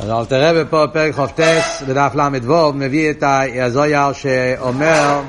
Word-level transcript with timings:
אז 0.00 0.10
אל 0.10 0.24
תראה 0.24 0.64
בפה 0.64 0.84
פרק 0.92 1.14
חופטס 1.14 1.82
בדף 1.88 2.12
ל"ו 2.14 2.72
מביא 2.72 3.10
את 3.10 3.24
הזויר 3.62 4.12
שאומר 4.12 5.20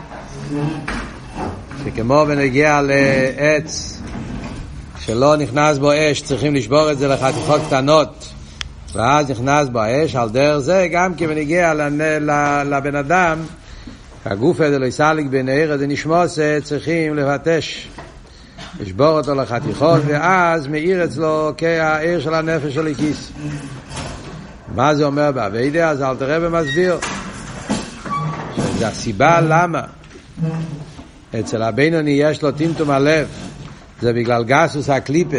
שכמו 1.85 2.25
בנגיע 2.25 2.82
לעץ 2.82 4.01
שלא 5.00 5.35
נכנס 5.35 5.77
בו 5.77 5.92
אש 5.93 6.22
צריכים 6.22 6.56
לשבור 6.56 6.92
את 6.92 6.98
זה 6.98 7.08
לחתיכות 7.08 7.61
קטנות. 7.67 8.30
ואז 8.93 9.32
נכנס 9.32 9.70
בו 9.70 9.80
האש 9.80 10.16
על 10.16 10.30
דרך 10.30 10.57
זה 10.60 10.88
גם 10.91 11.16
כי 11.16 11.28
בנגיע 11.28 11.73
לבן 12.66 12.96
אדם 12.96 13.39
הגוף 14.26 14.62
הזה 14.62 14.80
לא 14.80 14.86
יסליק 14.86 15.28
בין 15.28 15.50
העיר 15.50 15.73
הזה 15.73 15.88
נשמוס 15.88 16.39
צריכים 16.64 17.16
לבטש 17.16 17.88
לשבור 18.80 19.07
אותו 19.07 19.36
לחתיכות 19.36 20.02
ואז 20.05 20.68
מאיר 20.68 21.04
אצלו 21.04 21.52
כהעיר 21.57 22.21
של 22.21 22.34
הנפש 22.34 22.73
של 22.73 22.88
הכיס 22.88 23.32
מה 24.76 24.96
זה 24.96 25.06
אומר 25.06 25.32
באביידה? 25.32 25.90
אז 25.90 26.02
אל 26.02 26.16
תראה 26.16 26.38
ומסביר. 26.41 27.00
שזה 28.55 28.88
הסיבה 28.88 29.41
למה 29.41 29.82
אצל 31.40 31.62
הבינוני 31.62 32.12
יש 32.12 32.41
לו 32.41 32.52
טמטום 32.52 32.90
הלב, 32.90 33.27
זה 34.02 34.13
בגלל 34.13 34.44
גסוס 34.44 34.90
הקליפה, 34.90 35.38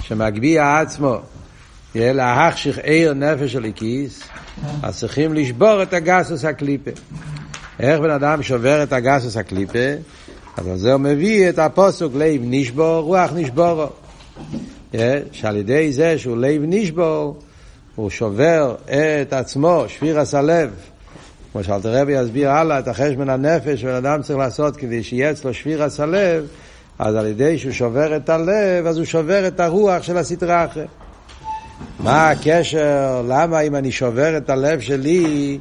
שמגביה 0.00 0.80
עצמו, 0.80 1.16
להחשיך 1.94 2.78
עיר 2.78 3.14
נפש 3.14 3.52
של 3.52 3.64
הכיס, 3.64 4.22
אז 4.82 4.98
צריכים 4.98 5.34
לשבור 5.34 5.82
את 5.82 5.92
הגסוס 5.92 6.44
הקליפה. 6.44 6.90
איך 7.80 8.00
בן 8.00 8.10
אדם 8.10 8.42
שובר 8.42 8.82
את 8.82 8.92
הגסוס 8.92 9.36
הקליפה? 9.36 9.88
אז 10.56 10.66
על 10.66 10.76
זה 10.76 10.92
הוא 10.92 11.00
מביא 11.00 11.48
את 11.48 11.58
הפוסוק 11.58 12.12
לב 12.14 12.40
נשבור, 12.44 13.00
רוח 13.00 13.30
נשבורו. 13.34 13.86
שעל 15.32 15.56
ידי 15.56 15.92
זה 15.92 16.18
שהוא 16.18 16.36
לב 16.36 16.62
נשבור, 16.64 17.38
הוא 17.96 18.10
שובר 18.10 18.74
את 19.22 19.32
עצמו, 19.32 19.84
שבירס 19.88 20.34
הלב. 20.34 20.70
כמו 21.52 21.64
שאלת 21.64 21.86
רבי 21.86 22.12
יסביר 22.12 22.50
הלאה 22.50 22.78
את 22.78 22.88
החשבון 22.88 23.30
הנפש 23.30 23.80
שבן 23.80 23.94
אדם 23.94 24.22
צריך 24.22 24.38
לעשות 24.38 24.76
כדי 24.76 25.02
שיהיה 25.02 25.30
אצלו 25.30 25.54
שבירס 25.54 26.00
הלב, 26.00 26.46
אז 26.98 27.14
על 27.14 27.26
ידי 27.26 27.58
שהוא 27.58 27.72
שובר 27.72 28.16
את 28.16 28.28
הלב, 28.28 28.86
אז 28.86 28.96
הוא 28.96 29.04
שובר 29.04 29.46
את 29.48 29.60
הרוח 29.60 30.02
של 30.02 30.16
הסטרה 30.16 30.64
אחרי. 30.64 30.84
מה 32.00 32.30
הקשר, 32.30 33.22
למה 33.28 33.60
אם 33.60 33.76
אני 33.76 33.92
שובר 33.92 34.36
את 34.36 34.50
הלב 34.50 34.80
שלי, 34.80 35.58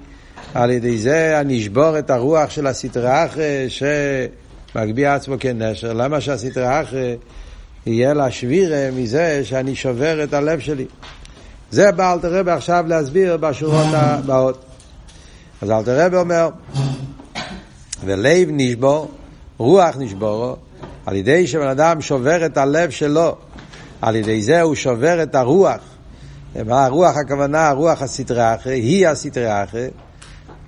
על 0.53 0.71
ידי 0.71 0.97
זה 0.97 1.39
אני 1.39 1.59
אשבור 1.59 1.99
את 1.99 2.09
הרוח 2.09 2.49
של 2.49 2.67
הסטרה 2.67 3.25
אחרי 3.25 3.67
שמגביה 3.69 5.15
עצמו 5.15 5.35
כנשר, 5.39 5.93
למה 5.93 6.21
שהסטרה 6.21 6.81
אחרי 6.81 7.17
יהיה 7.85 8.13
לה 8.13 8.31
שבירה 8.31 8.89
מזה 8.95 9.41
שאני 9.43 9.75
שובר 9.75 10.23
את 10.23 10.33
הלב 10.33 10.59
שלי? 10.59 10.85
זה 11.71 11.91
בא 11.91 12.13
אלטער 12.13 12.39
רבי 12.39 12.52
עכשיו 12.52 12.85
להסביר 12.88 13.38
בשורות 13.38 13.88
הבאות. 13.91 14.66
אז 15.61 15.72
אלטער 15.71 16.05
רבי 16.05 16.17
אומר, 16.17 16.49
ולב 18.05 18.47
נשבר, 18.51 19.11
רוח 19.57 19.95
נשברה, 19.97 20.55
על 21.05 21.16
ידי 21.16 21.47
שבן 21.47 21.67
אדם 21.67 22.02
שובר 22.02 22.45
את 22.45 22.57
הלב 22.57 22.89
שלו, 22.89 23.35
על 24.02 24.16
ידי 24.16 24.41
זה 24.41 24.61
הוא 24.61 24.75
שובר 24.75 25.23
את 25.23 25.35
הרוח. 25.35 25.80
מה 26.66 26.85
הרוח 26.85 27.17
הכוונה? 27.17 27.67
הרוח 27.67 28.02
הסטרא 28.01 28.55
אחרא, 28.55 28.79
היא 28.79 29.07
הסטרא 29.07 29.63
אחרא. 29.63 29.88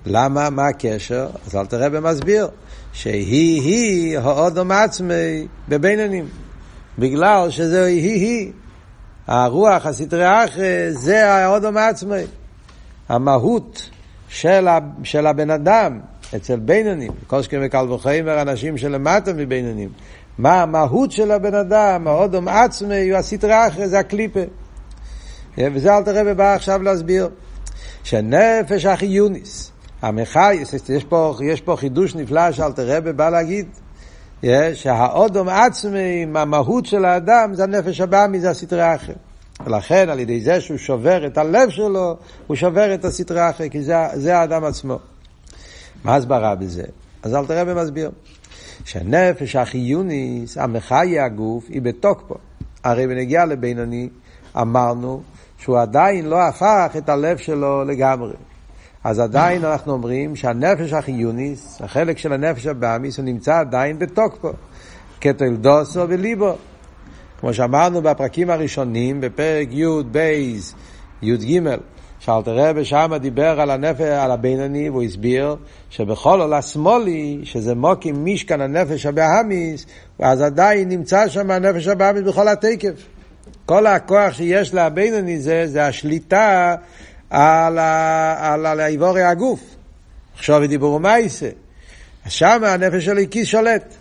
למה? 0.06 0.50
מה 0.50 0.66
הקשר? 0.68 1.26
אז 1.46 1.56
אלטער 1.56 1.66
רבי 1.66 1.88
מסביר, 1.88 2.48
שהיא-היא 2.92 4.18
האדם 4.18 4.72
עצמו 4.72 5.46
בבינונים. 5.68 6.28
בגלל 6.98 7.50
שזה 7.50 7.84
היא-היא. 7.84 8.52
הרוח, 9.28 9.86
הסטרא 9.86 10.44
אחרא, 10.44 10.92
זה 10.92 11.32
האדם 11.32 11.76
עצמו. 11.76 12.22
המהות 13.08 13.90
של, 14.28 14.68
ה, 14.68 14.78
של 15.02 15.26
הבן 15.26 15.50
אדם 15.50 16.00
אצל 16.36 16.58
בינונים, 16.58 17.12
וכל 17.42 17.50
שכן 17.50 17.60
וקל 17.64 17.92
וחומר, 17.92 18.42
אנשים 18.42 18.78
שלמטה 18.78 19.32
מבינונים. 19.32 19.88
מה 20.38 20.62
המהות 20.62 21.12
של 21.12 21.30
הבן 21.30 21.54
אדם, 21.54 22.06
האדם 22.08 22.48
עצמו, 22.48 23.10
הוא 23.10 23.18
הסטרא 23.18 23.66
אחרא, 23.66 23.88
זה 23.88 23.98
הקליפה. 23.98 24.40
וזה 25.58 25.96
אלטער 25.96 26.02
רבי 26.02 26.34
בא 26.34 26.54
עכשיו 26.54 26.82
להסביר. 26.82 27.28
שנפש 28.04 28.84
החיונית, 28.84 29.72
המחיה, 30.02 30.74
יש 30.88 31.04
פה, 31.04 31.34
יש 31.44 31.60
פה 31.60 31.76
חידוש 31.76 32.14
נפלא 32.14 32.52
שאלטער 32.52 32.72
רבי 32.72 33.00
בא 33.00 33.30
להגיד. 33.30 33.66
שהאדם 34.74 35.48
עצמו, 35.48 36.26
המהות 36.34 36.86
של 36.86 37.04
האדם, 37.04 37.54
זה 37.54 37.64
הנפש 37.64 38.00
הבהמית, 38.00 38.40
זה 38.40 38.50
הסטרא 38.50 38.94
אחרא. 38.94 39.12
ולכן 39.64 40.08
על 40.08 40.20
ידי 40.20 40.40
זה 40.40 40.60
שהוא 40.60 40.78
שובר 40.78 41.26
את 41.26 41.38
הלב 41.38 41.70
שלו, 41.70 42.16
הוא 42.46 42.56
שובר 42.56 42.94
את 42.94 43.04
הסטרא 43.04 43.50
אחרא, 43.50 43.68
כי 43.68 43.82
זה, 43.82 43.94
זה 44.14 44.38
האדם 44.38 44.64
עצמו. 44.64 44.98
מה 46.04 46.16
הסברה 46.16 46.54
בזה? 46.54 46.84
אז 47.22 47.34
אלטער 47.34 47.46
רבי 47.46 47.64
מסביר. 47.64 48.10
שהנפש 48.84 49.56
החיונית, 49.56 50.58
המחיה 50.58 51.24
הגוף, 51.24 51.64
היא 51.68 51.82
בתוקפו. 51.82 52.34
הרי 52.84 53.06
בנוגע 53.06 53.44
לבינוני, 53.44 54.08
אמרנו 54.56 55.22
שהוא 55.58 55.78
עדיין 55.78 56.26
לא 56.26 56.42
הפך 56.42 56.94
את 56.98 57.08
הלב 57.08 57.36
שלו 57.36 57.84
לגמרי. 57.84 58.34
אז 59.08 59.18
עדיין 59.18 59.64
אנחנו 59.64 59.92
אומרים 59.92 60.36
שהנפש 60.36 60.92
החיונית, 60.92 61.80
החלק 61.84 62.18
של 62.18 62.32
הנפש 62.32 62.66
הבהמית, 62.66 63.18
הוא 63.18 63.24
נמצא 63.24 63.58
עדיין 63.58 63.98
בתוקפו. 63.98 64.52
כתולדתו 65.20 66.04
בליבו. 66.08 66.56
כמו 67.40 67.54
שאמרנו 67.54 68.02
בפרקים 68.02 68.50
הראשונים, 68.50 69.20
בפרק 69.20 69.68
י"ב, 69.70 70.74
י"ג, 71.22 71.60
שאלטער 72.18 72.58
רבי 72.58 72.84
שמה 72.84 73.18
דיבר 73.18 73.60
על 73.60 73.70
הנפש, 73.70 74.00
על 74.00 74.30
הבינוני, 74.30 74.90
והוא 74.90 75.02
הסביר 75.02 75.56
שבחלל 75.90 76.54
השמאלי, 76.54 77.40
שזה 77.44 77.74
מקום 77.74 78.24
משכן 78.24 78.60
הנפש 78.60 79.06
הבהמית, 79.06 79.86
אז 80.18 80.42
עדיין 80.42 80.88
נמצא 80.88 81.28
שם 81.28 81.50
הנפש 81.50 81.86
הבאמיס 81.86 82.22
בכל 82.22 82.48
התקף. 82.48 83.06
כל 83.66 83.86
הכוח 83.86 84.32
שיש 84.32 84.74
לבינוני 84.74 85.40
זה, 85.40 85.66
זה 85.66 85.86
השליטה 85.86 86.76
על, 87.30 87.78
ה, 87.78 88.52
על, 88.52 88.66
על 88.66 88.80
האיבורי 88.80 89.22
הגוף. 89.22 89.60
עכשיו 90.34 90.66
דיברו 90.68 90.98
מייסה. 90.98 91.48
אז 92.26 92.32
שם 92.32 92.64
הנפש 92.64 93.08
הכיס 93.08 93.48
שולט. 93.48 93.94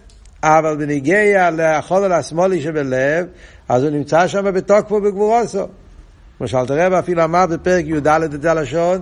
אבל 0.43 0.75
בניגיע 0.75 1.49
לחולל 1.51 2.11
השמאלי 2.11 2.61
שבלב, 2.61 3.25
אז 3.69 3.83
הוא 3.83 3.91
נמצא 3.91 4.27
שם 4.27 4.53
בתוקפו 4.53 5.01
בגבורוסו. 5.01 5.67
כמו 6.38 6.47
שאלתר 6.47 6.99
אפילו 6.99 7.23
אמר 7.23 7.45
בפרק 7.45 7.85
י"ד 7.85 8.07
את 8.07 8.41
זה 8.41 8.51
הלשון, 8.51 9.01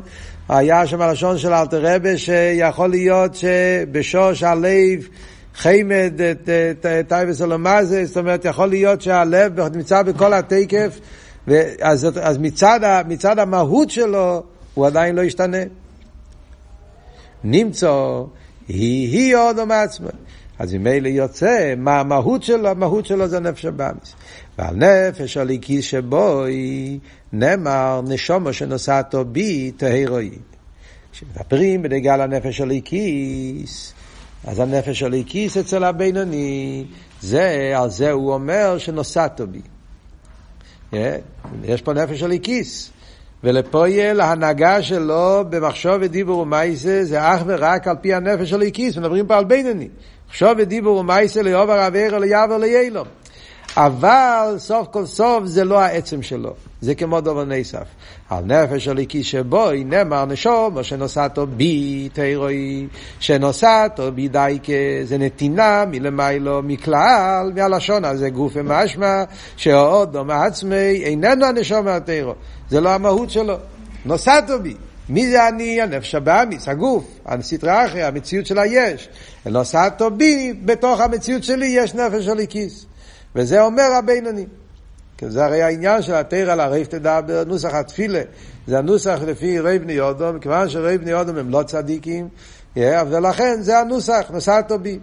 היה 0.50 0.88
שם 0.88 1.02
הלשון 1.02 1.38
של 1.38 1.54
אלתר 1.54 1.96
רבה 1.96 2.18
שיכול 2.18 2.90
להיות 2.90 3.36
שבשוש 3.36 4.44
הלב 4.44 5.08
חמד 5.56 6.14
טייבס 7.08 7.42
אלומזה, 7.42 8.06
זאת 8.06 8.18
אומרת 8.18 8.46
יכול 8.46 8.70
להיות 8.70 9.02
שהלב 9.02 9.60
נמצא 9.76 10.02
בכל 10.02 10.34
התקף, 10.34 11.00
אז, 11.82 12.08
אז 12.22 12.38
מצד, 12.38 13.04
מצד 13.08 13.40
המהות 13.40 13.90
שלו 13.90 14.44
הוא 14.74 14.88
עדיין 14.88 15.16
לא 15.16 15.22
ישתנה. 15.22 15.58
נמצא 17.44 18.22
היא 18.68 19.18
היא 19.18 19.36
עוד 19.36 19.64
מעצמה. 19.64 20.10
אז 20.60 20.74
ממילא 20.74 21.08
יוצא 21.08 21.74
מה 21.78 22.00
המהות 22.00 22.44
שלו, 22.44 22.70
המהות 22.70 23.06
שלו 23.06 23.28
זה 23.28 23.40
נפש 23.40 23.66
הבאמיס. 23.66 24.16
ועל 24.58 24.76
נפש 24.76 25.38
הליקיס 25.38 25.86
שבו 25.86 26.44
היא 26.44 27.00
נאמר 27.34 28.02
נשומו 28.08 28.54
שנוסעתו 28.54 29.26
בי 29.26 29.72
תהרוי. 29.72 30.32
כשמדברים 31.12 31.82
בנגיעה 31.82 32.18
לנפש 32.18 32.62
הליקיס, 32.62 33.94
אז 34.44 34.60
הנפש 34.60 35.04
הליקיס 35.04 35.58
אצל 35.58 35.84
הבינוני, 35.84 36.86
זה, 37.22 37.74
על 37.76 37.90
זה 37.90 38.12
הוא 38.12 38.34
אומר 38.34 38.78
שנוסעתו 38.78 39.48
בי. 39.48 39.62
יש 41.64 41.82
פה 41.82 41.94
נפש 41.94 42.24
הליקיס. 42.24 42.92
ולפועל 43.44 44.22
ההנהגה 44.22 44.82
שלו 44.82 45.44
במחשוב 45.50 45.96
ודיבור 46.02 46.40
ומייסה 46.40 47.04
זה 47.04 47.22
אך 47.22 47.42
ורק 47.46 47.88
על 47.88 47.96
פי 48.02 48.14
הנפש 48.14 48.50
של 48.50 48.56
הליקיס, 48.56 48.98
מדברים 48.98 49.28
פה 49.28 49.38
על 49.38 49.44
בינוני. 49.44 49.88
מחשוב 50.30 50.50
ודיבור 50.58 50.98
ומייסה 50.98 51.42
ליובר 51.42 51.74
עבר 51.74 52.18
ליעבר 52.18 52.58
ליילום. 52.58 53.08
אבל 53.78 54.56
סוף 54.58 54.88
כל 54.92 55.06
סוף 55.06 55.46
זה 55.46 55.64
לא 55.64 55.80
העצם 55.80 56.22
שלו, 56.22 56.54
זה 56.82 56.96
כמו 56.96 57.22
דובר 57.22 57.46
נסף. 57.46 57.84
על 58.30 58.44
נפש 58.44 58.88
הליקי 58.88 59.24
שבו 59.24 59.72
נאמר 59.86 60.26
נשום, 60.26 60.78
או 60.78 60.84
שנוסעתו 60.84 61.48
בי 61.48 62.10
תירוי, 62.14 62.88
שנוסעתו 63.20 64.12
בי 64.12 64.28
דייקה, 64.28 64.74
זה 65.04 65.18
נתינה 65.18 65.84
מלמיילו, 65.92 66.62
מכלל, 66.64 67.52
מהלשון 67.56 68.06
הזה 68.06 68.30
גוף 68.30 68.52
ומשמע, 68.56 69.24
שהאודום 69.58 70.30
עצמי 70.30 71.04
איננו 71.04 71.46
הנשום 71.46 71.86
מהתירו, 71.86 72.34
זה 72.70 72.82
לא 72.82 72.90
המהות 72.90 73.30
שלו. 73.30 73.56
נוסעתו 74.06 74.60
בי. 74.60 74.76
מי 75.10 75.32
זה 75.32 75.48
אני? 75.48 75.82
הנפש 75.82 76.16
הבאמיס, 76.16 76.68
הגוף, 76.68 77.06
הסטרה 77.26 77.86
אחרי, 77.86 78.04
המציאות 78.04 78.46
של 78.46 78.60
היש. 78.60 79.10
נוסעתו 79.46 80.12
בי, 80.12 80.54
בתוך 80.66 81.00
המציאות 81.00 81.44
שלי 81.44 81.68
יש 81.68 81.96
נפש 81.96 82.28
הליקיס. 82.28 82.86
וזה 83.36 83.62
אומר 83.62 83.84
הבינוני. 83.84 84.46
כי 85.18 85.30
זה 85.30 85.46
הרי 85.46 85.62
העניין 85.62 86.02
של 86.02 86.14
התרא 86.14 86.56
לערב 86.56 86.84
תדע 86.84 87.22
בנוסח 87.22 87.74
התפילה. 87.74 88.22
זה 88.68 88.78
הנוסח 88.78 89.20
לפי 89.28 89.60
רב 89.60 89.82
בני 89.82 89.94
יודום, 89.94 90.36
מכיוון 90.36 90.70
שרב 90.70 90.96
בני 91.02 91.12
יודום 91.12 91.38
הם 91.38 91.50
לא 91.50 91.64
צדיקים, 91.64 92.28
ולכן 92.78 93.62
זה 93.62 93.80
הנוסח, 93.80 94.26
נוסעתו 94.30 94.80
בי. 94.80 95.00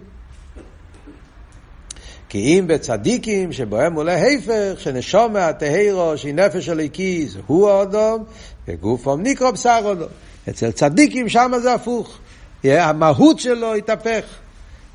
כי 2.29 2.59
אם 2.59 2.67
בצדיקים 2.67 3.51
שבהם 3.51 3.93
עולה 3.93 4.15
היפך, 4.15 4.73
שנשומה, 4.77 5.53
טהרו, 5.53 6.17
שהיא 6.17 6.33
נפש 6.33 6.69
הליקיס, 6.69 7.35
הוא 7.47 7.69
האדום, 7.69 8.23
וגופו 8.67 9.17
נקרא 9.17 9.51
בשר 9.51 9.89
אדום. 9.91 10.07
אצל 10.49 10.71
צדיקים 10.71 11.29
שם 11.29 11.51
זה 11.61 11.73
הפוך. 11.73 12.17
המהות 12.63 13.39
שלו 13.39 13.73
התהפך. 13.73 14.42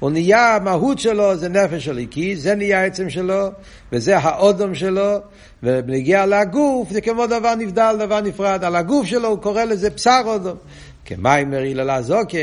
הוא 0.00 0.10
נהיה, 0.10 0.56
המהות 0.56 0.98
שלו 0.98 1.36
זה 1.36 1.48
נפש 1.48 1.88
הליקי, 1.88 2.36
זה 2.36 2.54
נהיה 2.54 2.80
העצם 2.80 3.10
שלו, 3.10 3.48
וזה 3.92 4.18
האודום 4.18 4.74
שלו, 4.74 5.16
ובנגיע 5.62 6.26
לגוף 6.26 6.90
זה 6.90 7.00
כמו 7.00 7.26
דבר 7.26 7.54
נבדל, 7.54 7.96
דבר 7.98 8.20
נפרד. 8.20 8.64
על 8.64 8.76
הגוף 8.76 9.06
שלו 9.06 9.28
הוא 9.28 9.38
קורא 9.38 9.64
לזה 9.64 9.90
בשר 9.90 10.20
אודום. 10.26 10.56
כמים 11.04 11.50
מרילה 11.50 11.98
לזוקן, 11.98 12.38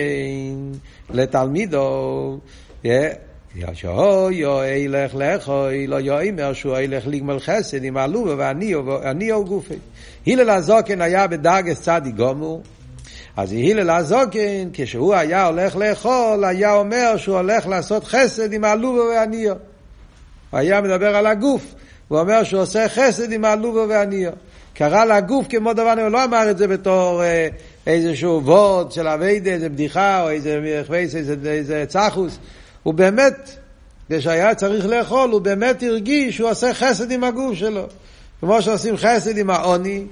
לתלמידו, 1.09 2.39
ישו 3.55 4.31
יו 4.31 4.63
ילך 4.63 5.15
לכוי, 5.15 5.87
לא 5.87 5.99
יאמר 5.99 6.53
שהוא 6.53 6.77
ילך 6.77 7.03
לגמל 7.07 7.39
חסד 7.39 7.83
עם 7.83 7.97
עלובה 7.97 8.51
ואני 9.03 9.31
גופי. 9.47 9.73
הלל 10.27 10.49
הזוקן 10.49 11.01
היה 11.01 11.27
בדרגס 11.27 11.81
צדי 11.81 12.11
גומור, 12.11 12.63
אז 13.37 13.51
הלל 13.53 13.89
הזוקן, 13.89 14.69
כשהוא 14.73 15.15
היה 15.15 15.45
הולך 15.45 15.75
לאכול, 15.75 16.43
היה 16.45 16.73
אומר 16.73 17.17
שהוא 17.17 17.37
הולך 17.37 17.67
לעשות 17.67 18.03
חסד 18.03 18.53
עם 18.53 18.63
העלובה 18.63 19.01
והניו. 19.01 19.53
הוא 20.51 20.59
היה 20.59 20.81
מדבר 20.81 21.15
על 21.15 21.27
הגוף, 21.27 21.75
הוא 22.07 22.19
אומר 22.19 22.43
שהוא 22.43 22.61
עושה 22.61 22.89
חסד 22.89 23.31
עם 23.31 23.45
העלובה 23.45 23.85
והניו. 23.89 24.31
קרא 24.73 25.05
לגוף 25.05 25.45
כמו 25.49 25.73
דבר, 25.73 25.93
הוא 26.01 26.07
לא 26.07 26.23
אמר 26.23 26.51
את 26.51 26.57
זה 26.57 26.67
בתור 26.67 27.23
אה, 27.23 27.47
איזשהו 27.87 28.41
וורד 28.43 28.91
של 28.91 29.07
אביידה, 29.07 29.51
איזה 29.51 29.69
בדיחה 29.69 30.23
או 30.23 30.29
איזה 30.29 30.59
איזה, 30.93 31.17
איזה, 31.17 31.51
איזה 31.51 31.85
צחוס. 31.87 32.37
הוא 32.83 32.93
באמת, 32.93 33.49
כשהיה 34.09 34.55
צריך 34.55 34.85
לאכול, 34.85 35.29
הוא 35.29 35.41
באמת 35.41 35.83
הרגיש 35.83 36.35
שהוא 36.35 36.49
עושה 36.49 36.73
חסד 36.73 37.11
עם 37.11 37.23
הגוף 37.23 37.55
שלו. 37.55 37.87
כמו 38.39 38.61
שעושים 38.61 38.97
חסד 38.97 39.37
עם 39.37 39.49
העוני, 39.49 40.03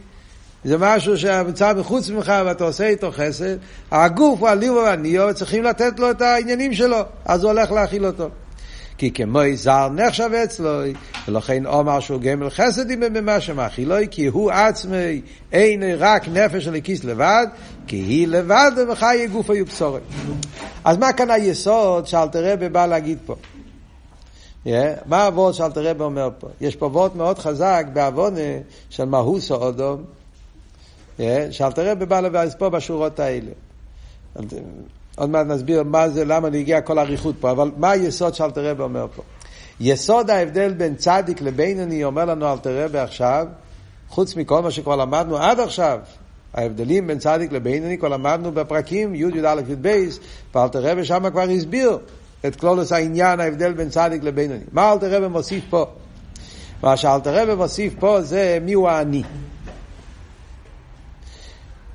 זה 0.65 0.77
משהו 0.77 1.17
שנמצא 1.17 1.73
מחוץ 1.73 2.09
ממך 2.09 2.33
ואתה 2.45 2.63
עושה 2.63 2.87
איתו 2.87 3.11
חסד, 3.11 3.55
הגוף 3.91 4.39
הוא 4.39 4.47
הליבו 4.47 4.75
והניו 4.75 5.27
וצריכים 5.29 5.63
לתת 5.63 5.99
לו 5.99 6.11
את 6.11 6.21
העניינים 6.21 6.73
שלו, 6.73 6.97
אז 7.25 7.43
הוא 7.43 7.51
הולך 7.51 7.71
להאכיל 7.71 8.05
אותו. 8.05 8.29
כי 8.97 9.11
כמו 9.11 9.39
זר 9.55 9.89
נחשב 9.89 10.29
אצלו, 10.43 10.79
ולכן 11.27 11.65
אומר 11.65 11.99
שהוא 11.99 12.21
גמל 12.21 12.49
חסדים 12.49 12.99
במה 12.99 13.39
שמאכילוי, 13.39 14.07
כי 14.11 14.25
הוא 14.25 14.51
עצמי 14.51 15.21
אין 15.51 15.83
רק 15.97 16.27
נפש 16.27 16.63
של 16.63 16.75
הכיס 16.75 17.03
לבד, 17.03 17.47
כי 17.87 17.95
היא 17.95 18.27
לבד 18.27 18.71
ומחיי 18.77 19.27
גוף 19.27 19.49
היו 19.49 19.65
בשורת. 19.65 20.01
אז 20.83 20.97
מה 20.97 21.13
כאן 21.13 21.31
היסוד 21.31 22.07
שאלתרבה 22.07 22.69
בא 22.69 22.85
להגיד 22.85 23.17
פה? 23.25 23.35
Yeah, 24.65 24.69
מה 25.05 25.25
הוורד 25.25 25.53
שאלתרבה 25.53 26.05
אומר 26.05 26.29
פה? 26.39 26.47
יש 26.61 26.75
פה 26.75 26.85
וורד 26.85 27.17
מאוד 27.17 27.39
חזק 27.39 27.85
בעוונה 27.93 28.39
של 28.89 29.05
מהוס 29.05 29.51
או 29.51 29.55
אודום, 29.55 30.03
שאלתר 31.51 31.91
רבי 31.91 32.05
בא 32.05 32.19
לבאס 32.19 32.55
פה 32.55 32.69
בשורות 32.69 33.19
האלה. 33.19 33.51
עוד 35.15 35.29
מעט 35.29 35.47
נסביר 35.47 35.83
מה 35.83 36.09
זה, 36.09 36.25
למה 36.25 36.49
נגיע 36.49 36.81
כל 36.81 36.97
האריכות 36.97 37.35
פה, 37.39 37.51
אבל 37.51 37.71
מה 37.77 37.91
היסוד 37.91 38.33
שאלתר 38.33 38.69
רבי 38.69 38.81
אומר 38.81 39.07
פה? 39.15 39.21
יסוד 39.79 40.29
ההבדל 40.29 40.73
בין 40.73 40.95
צדיק 40.95 41.41
לבינוני, 41.41 42.03
אומר 42.03 42.25
לנו 42.25 42.51
אלתר 42.51 42.85
רבי 42.85 42.97
עכשיו, 42.97 43.47
חוץ 44.09 44.35
מכל 44.35 44.61
מה 44.61 44.71
שכבר 44.71 44.95
למדנו 44.95 45.37
עד 45.37 45.59
עכשיו, 45.59 45.99
ההבדלים 46.53 47.07
בין 47.07 47.19
צדיק 47.19 47.51
לבינוני, 47.51 47.97
כבר 47.97 48.07
למדנו 48.07 48.51
בפרקים 48.51 49.15
י' 49.15 49.19
י"א 49.19 49.61
י"ב, 49.67 50.09
ואלתר 50.55 50.91
רבי 50.91 51.05
שם 51.05 51.29
כבר 51.31 51.41
הסביר 51.41 51.97
את 52.45 52.55
כלולוס 52.55 52.91
העניין, 52.91 53.39
ההבדל 53.39 53.73
בין 53.73 53.89
צדיק 53.89 54.23
לבינוני. 54.23 54.63
מה 54.71 54.91
אלתר 54.91 55.15
רבי 55.15 55.27
מוסיף 55.27 55.63
פה? 55.69 55.85
מה 56.83 56.97
שאלתר 56.97 57.41
רבי 57.41 57.55
מוסיף 57.55 57.93
פה 57.99 58.21
זה 58.21 58.57
מי 58.61 58.73
הוא 58.73 58.89
האני. 58.89 59.23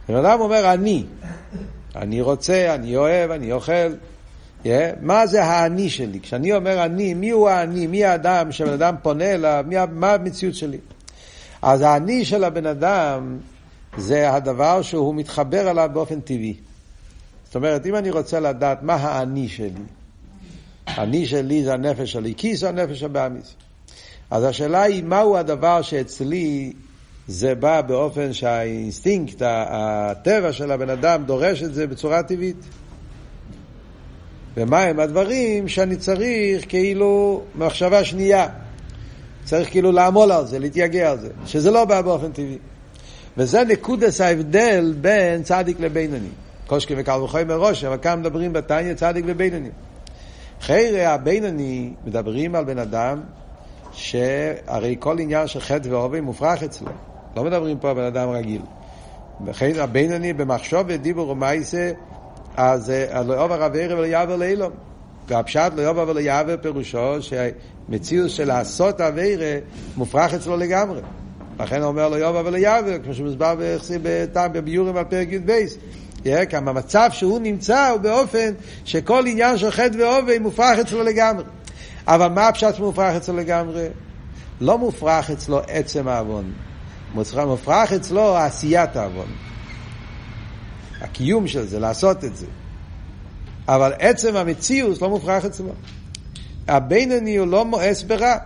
בן 0.09 0.17
אדם 0.17 0.41
אומר 0.41 0.73
אני, 0.75 1.05
אני 1.97 2.21
רוצה, 2.21 2.75
אני 2.75 2.97
אוהב, 2.97 3.31
אני 3.31 3.53
אוכל. 3.53 3.95
Yeah, 4.65 4.69
מה 5.01 5.27
זה 5.27 5.45
האני 5.45 5.91
שלי? 5.91 6.21
כשאני 6.21 6.57
אומר 6.57 6.85
אני, 6.85 7.15
מי 7.15 7.31
הוא 7.31 7.49
האני? 7.49 7.87
מי 7.87 8.05
האדם 8.05 8.53
שבן 8.53 8.73
אדם 8.73 8.95
פונה 9.03 9.25
אליו? 9.25 9.65
מי, 9.69 9.77
מה 9.91 10.13
המציאות 10.13 10.55
שלי? 10.55 10.79
אז 11.63 11.83
האני 11.83 12.25
של 12.25 12.45
הבן 12.45 12.67
אדם 12.67 13.39
זה 13.97 14.35
הדבר 14.35 14.83
שהוא 14.83 15.15
מתחבר 15.15 15.71
אליו 15.71 15.91
באופן 15.93 16.21
טבעי. 16.21 16.57
זאת 17.45 17.57
אומרת, 17.57 17.87
אם 17.87 17.97
אני 17.97 18.11
רוצה 18.11 18.41
לדעת 18.41 18.83
מה 18.83 18.95
האני 18.95 19.49
שלי, 19.49 19.71
האני 20.87 21.27
שלי 21.27 21.65
זה 21.65 21.75
הנפש 21.75 22.13
שלי, 22.13 22.35
האלוקית 22.37 22.65
או 22.65 22.69
הנפש 22.69 23.03
הבהמית. 23.03 23.55
אז 24.31 24.45
השאלה 24.45 24.83
היא, 24.83 25.05
מהו 25.05 25.37
הדבר 25.37 25.83
שאצלי 25.83 26.73
זה 27.29 27.55
בא 27.55 27.81
באופן 27.81 28.33
שהאינסטינקט, 28.33 29.43
הטבע 29.47 30.53
של 30.53 30.73
הבן 30.73 30.91
אדם 30.91 31.25
דורש 31.25 31.63
את 31.63 31.75
זה 31.75 31.87
בצורה 31.87 32.23
טבעית. 32.23 32.65
ומה 34.57 34.83
הם 34.83 35.01
הדברים 35.01 35.69
שאני 35.69 35.97
צריך 35.97 36.65
כאילו 36.69 37.43
מחשבה 37.55 38.05
שנייה. 38.05 38.47
צריך 39.45 39.71
כאילו 39.71 39.93
לעמול 39.93 40.33
על 40.33 40.47
זה, 40.47 40.59
להתייגע 40.59 41.11
על 41.11 41.19
זה, 41.19 41.29
שזה 41.47 41.71
לא 41.71 41.85
בא 41.85 42.01
באופן 42.01 42.33
טבעי. 42.33 42.59
וזה 43.37 43.65
נקודס 43.65 44.21
ההבדל 44.21 44.95
בין 45.01 45.43
צדיק 45.43 45.81
לבינוני. 45.81 46.29
קושקי 46.67 46.95
וקל 46.97 47.21
וחוי 47.21 47.45
מראש, 47.45 47.85
אבל 47.85 47.97
כאן 48.03 48.21
מדברים 48.21 48.53
בתניא 48.53 48.95
צדיק 48.95 49.25
ובינוני. 49.29 49.71
חיירי 50.61 51.05
הבינוני 51.05 51.91
מדברים 52.05 52.55
על 52.55 52.65
בן 52.65 52.79
אדם 52.79 53.21
שהרי 53.93 54.97
כל 54.99 55.19
עניין 55.19 55.47
של 55.47 55.61
חטא 55.61 55.89
ועובי 55.89 56.21
מופרך 56.21 56.63
אצלו. 56.63 56.91
לא 57.39 57.45
מדברים 57.45 57.79
פה 57.79 57.91
על 57.91 57.95
בן 57.95 58.05
אדם 58.05 58.29
רגיל. 58.31 58.63
וכן 59.47 59.73
הבינוני 59.79 60.33
במחשוב 60.33 60.83
ודיבור 60.87 61.29
ומייסה, 61.29 61.91
אז 62.57 62.93
לא 63.27 63.35
יאבר 63.35 63.67
אבירה 63.67 63.99
ולא 63.99 64.07
יעבר 64.07 64.37
לאילום. 64.37 64.73
והפשט 65.29 65.73
לא 65.77 65.83
יאבר 65.83 66.05
ולא 66.09 66.21
יעבר 66.21 66.57
פירושו 66.63 67.17
שהמציאות 67.21 68.31
של 68.31 68.45
לעשות 68.45 69.01
אבירה 69.01 69.59
מופרך 69.97 70.35
אצלו 70.35 70.57
לגמרי. 70.57 71.01
לכן 71.61 71.83
אומר 71.83 72.09
לא 72.09 72.17
יאבר 72.17 72.43
ולא 72.45 72.57
יעבר, 72.57 72.99
כמו 73.05 73.15
שמוסבר 73.15 73.55
בטעם 74.03 74.53
בביורים 74.53 74.97
על 74.97 75.05
פרק 75.05 75.29
י"ב. 75.33 75.53
כי 76.23 76.57
המצב 76.57 77.09
שהוא 77.13 77.41
נמצא 77.41 77.89
הוא 77.89 78.01
באופן 78.01 78.53
שכל 78.85 79.27
עניין 79.27 79.59
של 79.59 79.71
חטא 79.71 79.97
ועובי 79.99 80.39
מופרך 80.39 80.79
אצלו 80.79 81.03
לגמרי. 81.03 81.45
אבל 82.07 82.29
מה 82.29 82.49
הפשט 82.49 82.79
מופרך 82.79 83.17
אצלו 83.17 83.37
לגמרי? 83.37 83.87
לא 84.61 84.79
מופרך 84.79 85.31
אצלו 85.31 85.61
עצם 85.69 86.09
העוון. 86.09 86.53
מופרך 87.15 87.93
אצלו 87.93 88.37
עשיית 88.37 88.97
העוון. 88.97 89.29
הקיום 91.01 91.47
של 91.47 91.67
זה, 91.67 91.79
לעשות 91.79 92.25
את 92.25 92.37
זה. 92.37 92.47
אבל 93.69 93.93
עצם 93.99 94.37
המציאות 94.37 95.03
לא 95.03 95.09
מופרך 95.09 95.45
אצלו. 95.45 95.73
הבינוני 96.69 97.37
הוא 97.37 97.47
לא 97.47 97.65
מואס 97.65 98.03
ברע. 98.03 98.37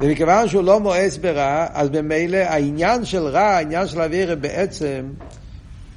ומכיוון 0.00 0.48
שהוא 0.48 0.62
לא 0.62 0.80
מואס 0.80 1.16
ברע, 1.16 1.66
אז 1.72 1.90
במילא 1.90 2.36
העניין 2.36 3.04
של 3.04 3.26
רע, 3.26 3.40
העניין 3.40 3.86
של 3.86 4.00
אווירה 4.00 4.34
בעצם, 4.34 5.04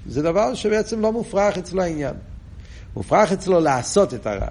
זה 0.07 0.21
דבר 0.21 0.53
שבעצם 0.53 1.01
לא 1.01 1.11
מופרך 1.11 1.57
אצלו 1.57 1.81
העניין. 1.81 2.13
מופרך 2.95 3.31
אצלו 3.31 3.59
לעשות 3.59 4.13
את 4.13 4.27
הרע. 4.27 4.47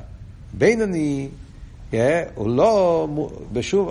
בינוני 0.52 1.28
הוא 2.34 2.50
לא, 2.56 3.08
בשום, 3.52 3.88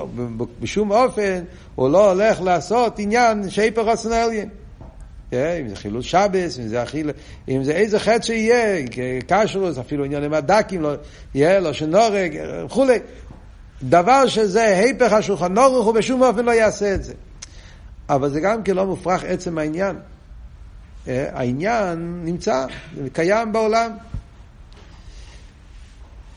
בשום 0.60 0.91
אופן, 0.91 1.43
הוא 1.75 1.89
לא 1.89 2.12
הולך 2.12 2.41
לעשות 2.41 3.00
עניין 3.00 3.50
שייפר 3.50 3.81
רצונליין. 3.81 4.50
אם 5.33 5.69
זה 5.69 5.75
חילול 5.75 6.01
שבס, 6.01 6.60
אם 6.60 6.67
זה 6.67 6.83
אכיל, 6.83 7.12
אם 7.50 7.63
זה 7.63 7.72
איזה 7.72 8.00
חטא 8.00 8.22
שיהיה, 8.22 8.86
קשרוס, 9.27 9.77
אפילו 9.77 10.05
עניין 10.05 10.24
עם 10.24 10.33
הדקים, 10.33 10.81
לא, 10.81 10.93
יהיה 11.36 11.60
לו 11.60 11.74
שנורג, 11.74 12.38
וכולי. 12.65 13.00
דבר 13.83 14.27
שזה 14.27 14.63
היפך 14.63 15.13
השולחן 15.13 15.53
נורך, 15.53 15.86
הוא 15.86 15.93
בשום 15.93 16.22
אופן 16.22 16.45
לא 16.45 16.51
יעשה 16.51 16.95
את 16.95 17.03
זה. 17.03 17.13
אבל 18.10 18.29
זה 18.29 18.39
גם 18.39 18.63
כן 18.63 18.75
לא 18.75 18.86
מופרך 18.86 19.24
עצם 19.24 19.57
העניין. 19.57 19.95
העניין 21.07 22.22
נמצא, 22.24 22.65
קיים 23.13 23.51
בעולם. 23.53 23.91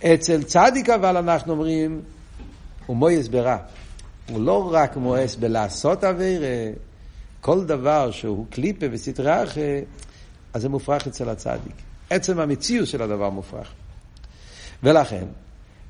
אצל 0.05 0.43
צדיק 0.43 0.89
אבל 0.89 1.17
אנחנו 1.17 1.53
אומרים, 1.53 2.01
הוא 2.87 2.97
מויס 2.97 3.29
ברע. 3.29 3.57
הוא 4.31 4.41
לא 4.41 4.71
רק 4.73 4.97
מואס 4.97 5.37
בלעשות 5.37 6.05
אווירה, 6.05 6.73
כל 7.41 7.65
דבר 7.65 8.11
שהוא 8.11 8.47
קליפה 8.51 8.87
וסטרה 8.91 9.45
אחרי, 9.45 9.85
אז 10.55 10.63
זה 10.63 10.69
מופרך 10.69 11.07
אצל 11.07 11.29
הצדיק. 11.29 11.75
עצם 12.11 12.41
המציאות 12.41 12.89
של 12.89 13.03
הדבר 13.03 13.31
מופרך. 13.31 13.73
ולכן, 14.83 15.25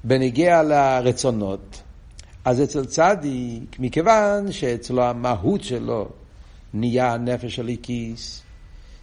בנגיע 0.04 0.62
לרצונות, 0.62 1.82
אז 2.44 2.62
אצל 2.62 2.84
צדיק, 2.84 3.78
מכיוון 3.78 4.52
שאצלו 4.52 5.02
המהות 5.02 5.64
שלו 5.64 6.08
נהיה 6.74 7.12
הנפש 7.12 7.58
הליקיס, 7.58 8.42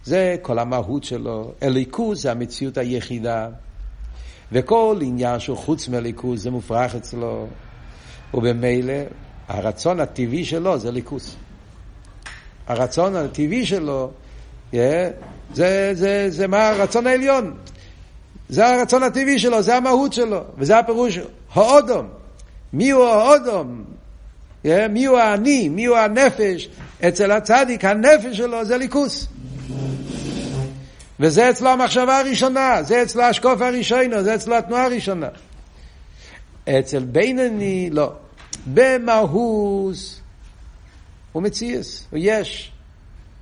זה 0.04 0.36
כל 0.42 0.58
המהות 0.58 1.04
שלו. 1.04 1.52
אליקוס 1.62 2.22
זה 2.22 2.30
המציאות 2.30 2.78
היחידה. 2.78 3.48
וכל 4.54 4.98
עניין 5.02 5.40
שהוא 5.40 5.56
חוץ 5.56 5.88
מליכוס 5.88 6.40
זה 6.40 6.50
מופרך 6.50 6.94
אצלו. 6.94 7.46
ובמילא 8.34 8.94
הרצון 9.48 10.00
הטבעי 10.00 10.44
שלו 10.44 10.78
זה 10.78 10.90
ליכוס. 10.90 11.36
הרצון 12.66 13.16
הטבעי 13.16 13.66
שלו 13.66 14.10
yeah, 14.72 14.76
זה, 15.54 15.90
זה, 15.94 16.26
זה 16.28 16.46
מה 16.46 16.68
הרצון 16.68 17.06
העליון. 17.06 17.54
זה 18.48 18.66
הרצון 18.66 19.02
הטבעי 19.02 19.38
שלו, 19.38 19.62
זה 19.62 19.76
המהות 19.76 20.12
שלו, 20.12 20.40
וזה 20.58 20.78
הפירוש 20.78 21.18
האודום. 21.52 22.08
מי 22.72 22.90
הוא 22.90 23.04
האודום? 23.04 23.84
Yeah, 24.64 24.68
מי 24.90 25.04
הוא 25.04 25.18
האני? 25.18 25.68
מי 25.68 25.84
הוא 25.84 25.96
הנפש? 25.96 26.68
אצל 27.08 27.30
הצדיק 27.30 27.84
הנפש 27.84 28.36
שלו 28.36 28.64
זה 28.64 28.76
ליכוס. 28.76 29.26
וזה 31.20 31.50
אצלו 31.50 31.70
המחשבה 31.70 32.18
הראשונה, 32.18 32.82
זה 32.82 33.02
אצלו 33.02 33.22
השקוף 33.22 33.60
הראשונה, 33.60 34.22
זה 34.22 34.34
אצלו 34.34 34.56
התנועה 34.56 34.84
הראשונה. 34.84 35.28
אצל 36.68 37.04
בינני, 37.04 37.90
לא. 37.92 38.12
במהוס 38.66 40.20
הוא 41.32 41.42
מציאס, 41.42 42.06
הוא 42.10 42.18
יש. 42.22 42.72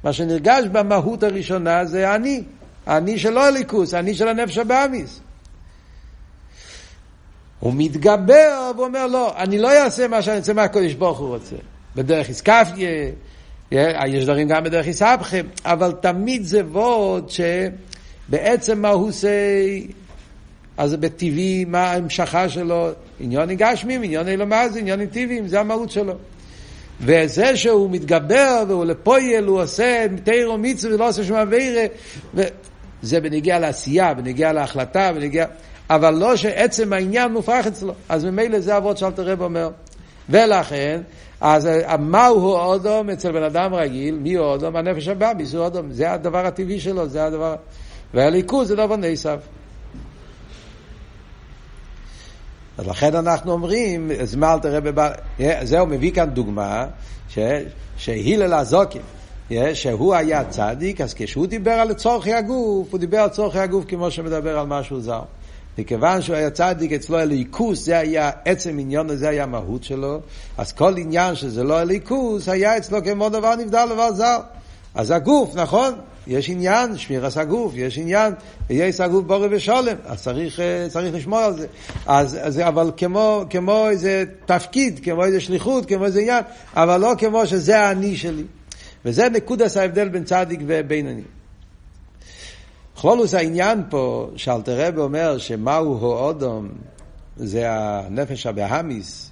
מה 0.04 0.12
שנרגש 0.12 0.64
במהות 0.72 1.22
הראשונה 1.22 1.84
זה 1.84 2.14
אני. 2.14 2.42
אני 2.86 3.18
של 3.18 3.38
הליכוס, 3.38 3.94
אני 3.94 4.14
של 4.14 4.28
הנפש 4.28 4.58
הבאמיס. 4.58 5.20
הוא 7.60 7.72
מתגבר 7.76 8.70
ואומר 8.76 9.06
לא, 9.06 9.36
אני 9.36 9.58
לא 9.58 9.70
אעשה 9.72 10.08
מה 10.08 10.22
שאני 10.22 10.38
רוצה 10.38 10.52
מהקודש 10.52 10.92
ברוך 10.92 11.18
הוא 11.18 11.28
רוצה. 11.28 11.56
בדרך 11.96 12.28
איסקפיה, 12.28 12.90
יש 14.06 14.24
דברים 14.24 14.48
גם 14.48 14.64
בדרך 14.64 14.86
איסבכם, 14.86 15.46
אבל 15.64 15.92
תמיד 16.00 16.44
זה 16.44 16.60
וורד 16.64 17.24
שבעצם 17.28 18.82
מה 18.82 18.88
הוא 18.88 19.08
עושה, 19.08 19.28
אז 20.76 20.94
בטבעי, 20.94 21.64
מה 21.64 21.78
ההמשכה 21.78 22.48
שלו, 22.48 22.90
עניונים 23.20 23.56
גשמים, 23.56 24.02
עניונים 24.02 24.38
למז, 24.38 24.76
עניונים 24.76 25.06
טבעיים, 25.06 25.48
זה 25.48 25.60
המהות 25.60 25.90
שלו. 25.90 26.14
וזה 27.00 27.56
שהוא 27.56 27.90
מתגבר 27.90 28.64
והוא 28.68 28.84
לפויל, 28.84 29.44
הוא 29.44 29.62
עושה 29.62 30.06
תירו 30.24 30.58
מצווה 30.58 30.94
ולא 30.94 31.08
עושה 31.08 31.24
שום 31.24 31.36
אבירה, 31.36 31.84
זה 33.02 33.20
בנגיע 33.20 33.58
לעשייה, 33.58 34.14
בנגיע 34.14 34.52
להחלטה, 34.52 35.12
בנגיע... 35.12 35.46
אבל 35.90 36.14
לא 36.14 36.36
שעצם 36.36 36.92
העניין 36.92 37.32
מופרך 37.32 37.66
אצלו. 37.66 37.94
אז 38.08 38.24
ממילא 38.24 38.60
זה 38.60 38.76
אבות 38.76 38.98
שאלתר 38.98 39.22
רב 39.22 39.42
אומר. 39.42 39.70
ולכן, 40.28 41.00
אז 41.42 41.68
מהו 41.98 42.54
אודום 42.54 43.10
אצל 43.10 43.32
בן 43.32 43.42
אדם 43.42 43.74
רגיל? 43.74 44.14
מי 44.14 44.34
הוא 44.34 44.46
אודום? 44.46 44.76
הנפש 44.76 45.08
הבא, 45.08 45.32
מי 45.36 45.46
זה 45.46 45.58
אודום? 45.58 45.92
זה 45.92 46.12
הדבר 46.12 46.46
הטבעי 46.46 46.80
שלו, 46.80 47.08
זה 47.08 47.24
הדבר... 47.24 47.54
והליכוז 48.14 48.68
זה 48.68 48.76
דבר 48.76 48.96
נסף. 48.96 49.38
אז 52.78 52.88
לכן 52.88 53.14
אנחנו 53.16 53.52
אומרים, 53.52 54.10
זמל 54.22 54.58
תראה 54.62 54.80
בבא... 54.80 55.10
זהו, 55.62 55.86
מביא 55.86 56.10
כאן 56.10 56.30
דוגמה, 56.30 56.86
ש... 57.28 57.38
שהילל 57.96 58.52
הזוקים, 58.54 59.02
שהוא 59.74 60.14
היה 60.14 60.44
צדיק, 60.44 61.00
אז 61.00 61.14
כשהוא 61.14 61.46
דיבר 61.46 61.72
על 61.72 61.92
צורכי 61.92 62.34
הגוף, 62.34 62.88
הוא 62.90 63.00
דיבר 63.00 63.18
על 63.18 63.28
צורכי 63.28 63.58
הגוף 63.58 63.84
כמו 63.88 64.10
שמדבר 64.10 64.58
על 64.58 64.66
משהו 64.66 65.00
זר. 65.00 65.22
מכיוון 65.78 66.22
שהוא 66.22 66.36
היה 66.36 66.50
צדיק, 66.50 66.92
אצלו 66.92 67.18
הליכוס, 67.18 67.84
זה 67.84 67.98
היה 67.98 68.30
עצם 68.44 68.78
עניון, 68.78 69.16
זה 69.16 69.28
היה 69.28 69.42
המהות 69.42 69.84
שלו, 69.84 70.20
אז 70.58 70.72
כל 70.72 70.96
עניין 70.96 71.34
שזה 71.34 71.64
לא 71.64 71.78
הליכוס, 71.78 72.48
היה 72.48 72.76
אצלו 72.76 73.04
כמו 73.04 73.28
דבר 73.28 73.56
נבדל, 73.56 73.86
דבר 73.90 74.12
זר. 74.12 74.38
אז 74.94 75.10
הגוף, 75.10 75.54
נכון, 75.54 75.94
יש 76.26 76.50
עניין, 76.50 76.96
שמירס 76.96 77.36
הגוף, 77.36 77.72
יש 77.76 77.98
עניין, 77.98 78.34
יש 78.70 79.00
הגוף 79.00 79.24
בורא 79.24 79.46
ושולם, 79.50 79.96
אז 80.06 80.22
צריך, 80.22 80.60
אה, 80.60 80.86
צריך 80.90 81.14
לשמור 81.14 81.38
על 81.38 81.58
זה. 81.58 81.66
אז, 82.06 82.38
אז, 82.42 82.60
אבל 82.60 82.90
כמו, 82.96 83.44
כמו 83.50 83.88
איזה 83.88 84.24
תפקיד, 84.46 85.00
כמו 85.02 85.24
איזה 85.24 85.40
שליחות, 85.40 85.86
כמו 85.86 86.04
איזה 86.04 86.20
עניין, 86.20 86.44
אבל 86.76 87.00
לא 87.00 87.12
כמו 87.18 87.46
שזה 87.46 87.80
האני 87.80 88.16
שלי. 88.16 88.44
וזה 89.04 89.28
נקודס 89.28 89.76
ההבדל 89.76 90.08
בין 90.08 90.24
צדיק 90.24 90.60
ובינוני. 90.66 91.22
כלולוס 93.02 93.34
העניין 93.34 93.82
פה, 93.90 94.30
שאלתר 94.36 94.88
רב 94.88 94.98
אומר 94.98 95.38
שמהו 95.38 95.98
הואודום, 95.98 96.68
זה 97.36 97.64
הנפש 97.70 98.46
הבהמיס. 98.46 99.30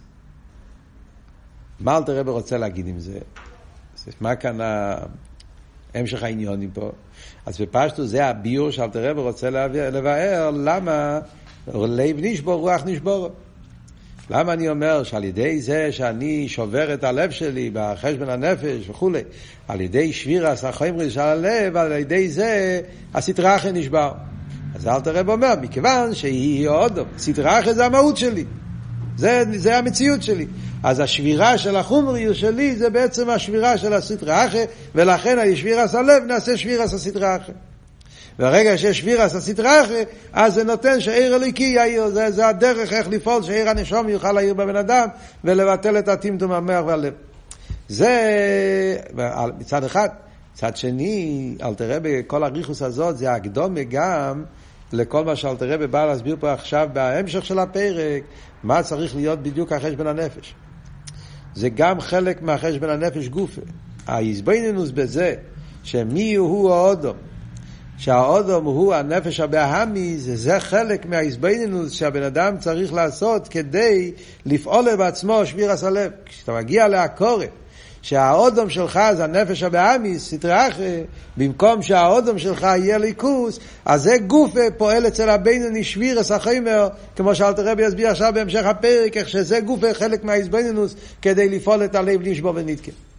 מה 1.81 1.97
אלתר 1.97 2.19
רב 2.19 2.29
רוצה 2.29 2.59
להגיד 2.59 2.87
עם 2.87 3.01
זה? 3.01 3.19
מה 4.21 4.37
כאן 4.37 4.59
המשך 5.95 6.23
העניונים 6.23 6.71
פה? 6.71 6.91
אז 7.47 7.61
בפשטו 7.61 8.07
זה 8.07 8.27
הביור 8.27 8.71
שאלתר 8.71 9.11
רב 9.11 9.19
רוצה 9.19 9.51
לבאר, 9.51 10.51
למה 10.51 11.21
לב 11.75 12.17
נשבור, 12.19 12.61
רוח 12.61 12.83
נשבור. 12.87 13.31
למה 14.31 14.53
אני 14.53 14.69
אומר 14.69 15.03
שעל 15.03 15.25
ידי 15.25 15.61
זה 15.61 15.93
שאני 15.93 16.49
שובר 16.49 16.95
את 16.95 17.05
הלב 17.05 17.31
שלי 17.31 17.71
בחשבון 17.73 18.29
הנפש 18.29 18.89
וכולי, 18.89 19.21
על 19.69 19.81
ידי 19.81 20.13
שביר 20.13 20.47
הסחיימרי 20.47 21.11
של 21.11 21.21
הלב, 21.21 21.77
על 21.77 21.93
ידי 21.93 22.29
זה 22.29 22.81
הסטראחה 23.15 23.73
נשבר. 23.73 24.13
אז 24.75 24.87
אל 24.87 25.01
תראה 25.01 25.23
ואומר, 25.27 25.55
מכיוון 25.61 26.15
שהיא 26.15 26.69
אודום, 26.69 27.09
סטראחה 27.19 27.73
זה 27.73 27.87
המהות 27.87 28.17
שלי. 28.17 28.45
זה, 29.17 29.43
זה 29.57 29.79
המציאות 29.79 30.23
שלי. 30.23 30.47
אז 30.83 31.01
השבירה 31.01 31.59
של 31.59 31.77
החומריות 31.77 32.37
שלי 32.37 32.77
זה 32.77 32.91
בעצם 32.91 33.31
השבירה 33.31 33.79
של 33.79 33.93
הסטראחה, 33.93 34.59
ולכן 34.95 35.39
הישבירס 35.39 35.95
הלב 35.95 36.25
נעשה 36.25 36.57
שבירס 36.57 36.95
הסטראחה. 36.95 37.53
ברגע 38.41 38.79
שיש 38.79 38.99
שבירס 38.99 39.35
הסטראחה, 39.35 39.95
אז 40.33 40.55
זה 40.55 40.65
נותן 40.65 41.01
שעיר 41.01 41.37
אליקי 41.37 41.65
יאיר, 41.65 42.09
זה, 42.09 42.31
זה 42.31 42.49
הדרך 42.49 42.93
איך 42.93 43.09
לפעול 43.09 43.43
שעיר 43.43 43.69
הנשום 43.69 44.09
יוכל 44.09 44.33
להעיר 44.33 44.55
בבן 44.55 44.77
אדם 44.77 45.09
ולבטל 45.45 45.99
את 45.99 46.09
הטמטום 46.09 46.53
המח 46.53 46.81
והלב. 46.87 47.15
זה 47.89 48.13
מצד 49.59 49.85
אחד. 49.85 50.09
מצד 50.55 50.77
שני, 50.77 51.55
אל 51.63 51.75
תראה 51.75 51.99
בכל 52.03 52.45
הריכוס 52.45 52.83
הזאת, 52.83 53.19
זה 53.19 53.33
הקדומה 53.33 53.83
גם 53.83 54.45
לכל 54.93 55.25
מה 55.25 55.37
שאל 55.37 55.57
תראה 55.57 55.87
בא 55.87 56.07
להסביר 56.07 56.37
פה 56.41 56.53
עכשיו 56.53 56.89
בהמשך 56.93 57.45
של 57.45 57.59
הפרק, 57.59 58.23
מה 58.63 58.83
צריך 58.83 59.17
להיות 59.17 59.43
בדיוק 59.43 59.73
החשבון 59.73 60.07
הנפש. 60.07 60.55
זה 61.55 61.69
גם 61.69 62.01
חלק 62.01 62.43
מהחשבון 62.43 62.91
הנפש 62.91 63.29
גופה. 63.29 63.63
ההזבנינוס 64.07 64.91
בזה 64.91 65.35
שמי 65.83 66.35
הוא 66.35 66.73
האודום, 66.73 67.17
שהאודום 68.01 68.65
הוא 68.65 68.95
הנפש 68.95 69.41
הבהמי, 69.41 70.19
זה, 70.19 70.37
זה 70.37 70.61
חלק 70.61 71.07
מהאיזבנינוס 71.07 71.93
שהבן 71.93 72.23
אדם 72.23 72.59
צריך 72.59 72.93
לעשות 72.93 73.49
כדי 73.49 74.13
לפעול 74.47 74.97
בעצמו 74.97 75.47
שביר 75.47 75.71
הסלב. 75.71 76.11
כשאתה 76.27 76.53
מגיע 76.53 76.89
לעקורת, 76.89 77.49
שהאודום 78.03 78.71
שלך 78.71 79.01
זה 79.17 79.25
הנפש 79.25 79.63
הבהמי, 79.63 80.19
סטרי 80.19 80.69
אחרי, 80.69 81.03
במקום 81.37 81.83
שהאודום 81.83 82.39
שלך 82.39 82.63
יהיה 82.63 82.99
ליכוס, 82.99 83.61
אז 83.85 84.03
זה 84.03 84.19
גוף 84.27 84.55
פועל 84.77 85.07
אצל 85.07 85.31
הבינוני 85.31 85.85
שבירס 85.85 86.31
החיימר, 86.31 86.89
כמו 87.17 87.35
שאלת 87.35 87.59
הרבי 87.59 87.83
יסביר 87.87 88.09
עכשיו 88.09 88.33
בהמשך 88.35 88.65
הפרק, 88.65 89.17
איך 89.17 89.29
שזה 89.29 89.61
גוף 89.61 89.81
חלק 89.93 90.25
מהאיזבנינוס 90.25 90.95
כדי 91.23 91.49
לפעול 91.49 91.85
את 91.85 91.95
הלב 91.95 92.23
לשבור 92.23 92.53
ונתקן. 92.57 93.10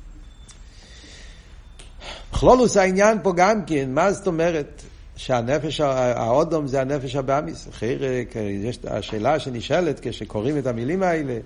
בכלולוס 2.41 2.77
העניין 2.77 3.17
פה 3.23 3.33
גם 3.35 3.65
כן, 3.65 3.93
מה 3.93 4.11
זאת 4.11 4.27
אומרת 4.27 4.81
שהנפש, 5.15 5.81
האודום 5.81 6.67
זה 6.67 6.81
הנפש 6.81 7.15
הבאמיס? 7.15 7.69
אחרת, 7.69 8.35
יש 8.63 8.79
השאלה 8.87 9.39
שנשאלת 9.39 9.99
כשקוראים 10.01 10.57
את 10.57 10.67
המילים 10.67 11.03
האלה, 11.03 11.39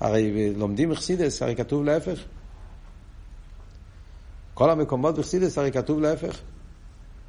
הרי 0.00 0.54
לומדים 0.54 0.92
אכסידס, 0.92 1.42
הרי 1.42 1.56
כתוב 1.56 1.84
להפך. 1.84 2.20
כל 4.54 4.70
המקומות 4.70 5.18
בחסידס 5.18 5.58
הרי 5.58 5.72
כתוב 5.72 6.00
להפך. 6.00 6.40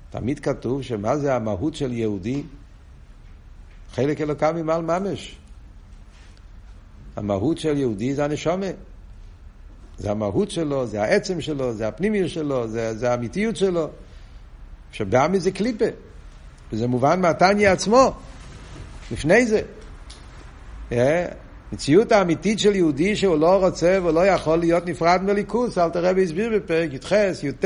תמיד 0.09 0.39
כתוב 0.39 0.81
שמה 0.81 1.17
זה 1.17 1.35
המהות 1.35 1.75
של 1.75 1.93
יהודי? 1.93 2.43
חלק 3.91 4.21
אלוקם 4.21 4.55
ממעל 4.55 4.81
ממש. 4.81 5.35
המהות 7.15 7.57
של 7.57 7.77
יהודי 7.77 8.13
זה 8.13 8.25
הנשומה. 8.25 8.90
זה 9.97 10.11
המהות 10.11 10.51
שלו, 10.51 10.87
זה 10.87 11.01
העצם 11.01 11.41
שלו, 11.41 11.73
זה 11.73 11.87
הפנימיות 11.87 12.29
שלו, 12.29 12.67
זה, 12.67 12.97
זה 12.97 13.11
האמיתיות 13.11 13.55
שלו. 13.55 13.89
שבעמי 14.91 15.39
זה 15.39 15.51
קליפה. 15.51 15.85
וזה 16.73 16.87
מובן 16.87 17.21
מהתניא 17.21 17.69
עצמו, 17.69 18.13
לפני 19.11 19.45
זה. 19.45 19.61
המציאות 21.71 22.11
האמיתית 22.11 22.59
של 22.59 22.75
יהודי 22.75 23.15
שהוא 23.15 23.37
לא 23.37 23.65
רוצה 23.65 23.99
ולא 24.03 24.27
יכול 24.27 24.59
להיות 24.59 24.85
נפרד 24.85 25.21
מליכוס, 25.23 25.77
אל 25.77 25.89
תראה 25.89 26.11
והסביר 26.15 26.51
בפרק 26.55 26.93
י"ח, 26.93 27.11
י"ט, 27.43 27.65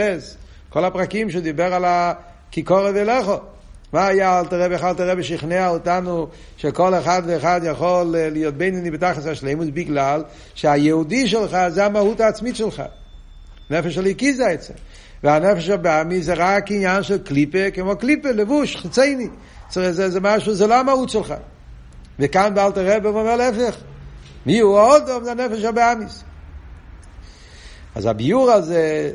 כל 0.70 0.86
הפרקים 0.86 1.29
שדיבר 1.29 1.74
על 1.74 1.86
הכיכורת 1.86 2.94
ולכו. 2.96 3.54
מה 3.94 4.08
היה 4.08 4.39
אלתר 4.39 4.62
רבי? 4.62 4.75
אלתר 4.75 5.10
רבי 5.10 5.24
שכנע 5.24 5.68
אותנו 5.68 6.27
שכל 6.58 6.96
אחד 6.96 7.22
ואחד 7.25 7.62
יכול 7.63 8.15
להיות 8.32 8.56
בינוני 8.56 8.92
בתכלס 8.92 9.25
השלימות 9.25 9.68
בגלל 9.68 10.24
שהיהודי 10.56 11.27
שלך 11.27 11.58
זה 11.70 11.86
המהות 11.86 12.20
העצמית 12.20 12.56
שלך. 12.56 12.84
נפש 13.70 13.98
הליקי 13.98 14.34
זה 14.34 14.48
עצם. 14.48 14.74
והנפש 15.24 15.70
הבאמי 15.70 16.22
זה 16.22 16.34
רק 16.38 16.72
עניין 16.72 17.04
של 17.04 17.18
קליפה, 17.18 17.72
כמו 17.74 17.96
קליפה, 17.98 18.30
לבוש, 18.30 18.75
חיצייני. 18.75 19.27
זה, 19.72 19.94
זה, 19.94 20.10
זה 20.10 20.20
משהו, 20.22 20.54
זה 20.54 20.68
לא 20.68 20.75
המהות 20.75 21.10
שלך. 21.10 21.34
וכאן 22.20 22.54
באלתר 22.56 22.96
רבי 22.96 23.08
אומר 23.08 23.36
להפך. 23.36 23.77
מי 24.46 24.60
הוא 24.60 24.80
עוד? 24.80 25.04
זה 25.24 25.32
הנפש 25.32 25.63
הבאמיס. 25.63 26.24
אז 27.96 28.06
הביור 28.06 28.51
הזה 28.51 29.12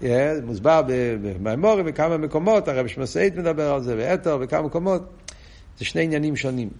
yeah, 0.00 0.06
מוסבר 0.44 0.82
במימורים 1.22 1.86
בכמה 1.86 2.16
מקומות, 2.16 2.68
הרב 2.68 2.86
שמסעית 2.86 3.36
מדבר 3.36 3.72
על 3.72 3.82
זה, 3.82 3.94
ואתר 3.98 4.38
בכמה 4.38 4.62
מקומות, 4.62 5.02
זה 5.78 5.84
שני 5.84 6.02
עניינים 6.04 6.36
שונים. 6.36 6.70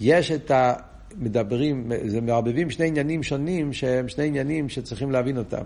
יש 0.00 0.30
את 0.30 0.50
ה... 0.50 0.74
מדברים, 1.16 1.92
זה 2.06 2.20
מערבבים 2.20 2.70
שני 2.70 2.86
עניינים 2.86 3.22
שונים 3.22 3.72
שהם 3.72 4.08
שני 4.08 4.26
עניינים 4.26 4.68
שצריכים 4.68 5.10
להבין 5.10 5.38
אותם. 5.38 5.64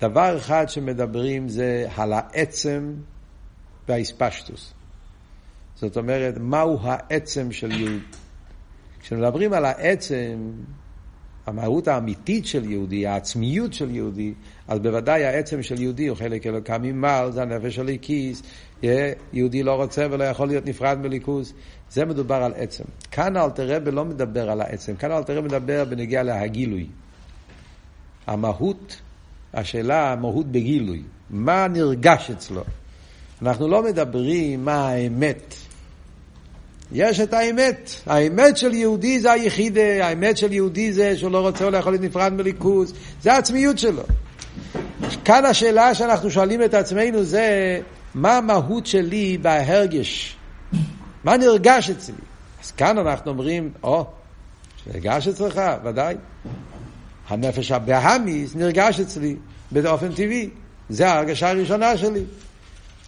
דבר 0.00 0.36
אחד 0.36 0.68
שמדברים 0.68 1.48
זה 1.48 1.86
על 1.96 2.12
העצם 2.12 2.94
והאספשטוס. 3.88 4.74
זאת 5.74 5.96
אומרת, 5.96 6.34
מהו 6.38 6.78
העצם 6.82 7.52
של 7.52 7.72
יהוד. 7.72 8.02
כשמדברים 9.00 9.52
על 9.52 9.64
העצם, 9.64 10.50
המהות 11.46 11.88
האמיתית 11.88 12.46
של 12.46 12.70
יהודי, 12.70 13.06
העצמיות 13.06 13.72
של 13.72 13.94
יהודי, 13.94 14.32
אז 14.68 14.78
בוודאי 14.78 15.24
העצם 15.24 15.62
של 15.62 15.80
יהודי 15.80 16.06
הוא 16.06 16.16
חלק 16.16 16.46
אלוקא 16.46 16.76
ממעל, 16.80 17.32
זה 17.32 17.42
הנפש 17.42 17.74
של 17.74 17.88
הכיס, 17.88 18.42
יהודי 19.32 19.62
לא 19.62 19.74
רוצה 19.74 20.06
ולא 20.10 20.24
יכול 20.24 20.48
להיות 20.48 20.66
נפרד 20.66 20.98
מליכוז, 20.98 21.52
זה 21.90 22.04
מדובר 22.04 22.34
על 22.34 22.52
עצם. 22.56 22.84
כאן 23.10 23.36
אלתר 23.36 23.76
רבי 23.76 23.90
לא 23.90 24.04
מדבר 24.04 24.50
על 24.50 24.60
העצם, 24.60 24.96
כאן 24.96 25.12
אלתר 25.12 25.36
רבי 25.36 25.48
מדבר 25.48 25.84
בנגיע 25.84 26.22
להגילוי. 26.22 26.86
המהות, 28.26 29.00
השאלה 29.54 30.12
המהות 30.12 30.46
בגילוי, 30.46 31.02
מה 31.30 31.68
נרגש 31.68 32.30
אצלו. 32.30 32.62
אנחנו 33.42 33.68
לא 33.68 33.82
מדברים 33.82 34.64
מה 34.64 34.88
האמת. 34.88 35.54
יש 36.92 37.20
את 37.20 37.32
האמת. 37.32 37.90
האמת 38.06 38.56
של 38.56 38.74
יהודי 38.74 39.20
זה 39.20 39.32
היחידה, 39.32 40.06
האמת 40.06 40.36
של 40.36 40.52
יהודי 40.52 40.92
זה 40.92 41.16
שהוא 41.16 41.30
לא 41.30 41.40
רוצה 41.40 41.64
או 41.64 41.70
לא 41.70 41.78
יכול 41.78 41.92
להיות 41.92 42.04
נפרד 42.04 42.32
מליכוז, 42.32 42.94
זה 43.22 43.32
העצמיות 43.32 43.78
שלו. 43.78 44.02
כאן 45.24 45.44
השאלה 45.44 45.94
שאנחנו 45.94 46.30
שואלים 46.30 46.62
את 46.62 46.74
עצמנו 46.74 47.24
זה, 47.24 47.80
מה 48.14 48.36
המהות 48.36 48.86
שלי 48.86 49.38
בהרגש? 49.42 50.36
מה 51.24 51.36
נרגש 51.36 51.90
אצלי? 51.90 52.14
אז 52.64 52.70
כאן 52.70 52.98
אנחנו 52.98 53.30
אומרים, 53.30 53.70
או, 53.82 54.06
נרגש 54.86 55.28
אצלך, 55.28 55.60
ודאי. 55.84 56.16
הנפש 57.28 57.72
הבהמיס 57.72 58.54
נרגש 58.54 59.00
אצלי 59.00 59.36
באופן 59.70 60.12
טבעי. 60.12 60.50
זה 60.88 61.08
ההרגשה 61.08 61.50
הראשונה 61.50 61.96
שלי. 61.96 62.24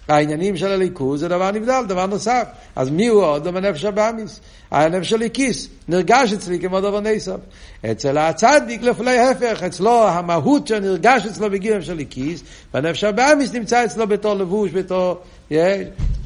העניינים 0.08 0.56
של 0.56 0.66
הליכוז 0.66 1.20
זה 1.20 1.28
דבר 1.28 1.50
נבדל, 1.50 1.84
דבר 1.88 2.06
נוסף. 2.06 2.44
אז 2.76 2.90
מי 2.90 3.06
הוא 3.06 3.22
עוד? 3.22 3.46
הנפש 3.46 3.84
הבאמיס. 3.84 4.40
הנפש 4.70 5.10
של 5.10 5.16
ליקיס 5.16 5.68
נרגש 5.88 6.32
אצלי 6.32 6.58
כמו 6.58 6.80
דבר 6.80 7.00
נסף. 7.00 7.36
אצל 7.90 8.18
הצדיק 8.18 8.82
לפני 8.82 9.10
ההפך, 9.10 9.62
אצלו 9.62 10.08
המהות 10.08 10.66
שנרגש 10.66 11.26
אצלו 11.26 11.50
בגיל 11.50 11.80
של 11.80 11.94
ליקיס, 11.94 12.42
והנפש 12.74 13.04
הבאמיס 13.04 13.52
נמצא 13.52 13.84
אצלו 13.84 14.06
בתור 14.06 14.34
לבוש, 14.34 14.70
בתור... 14.70 15.20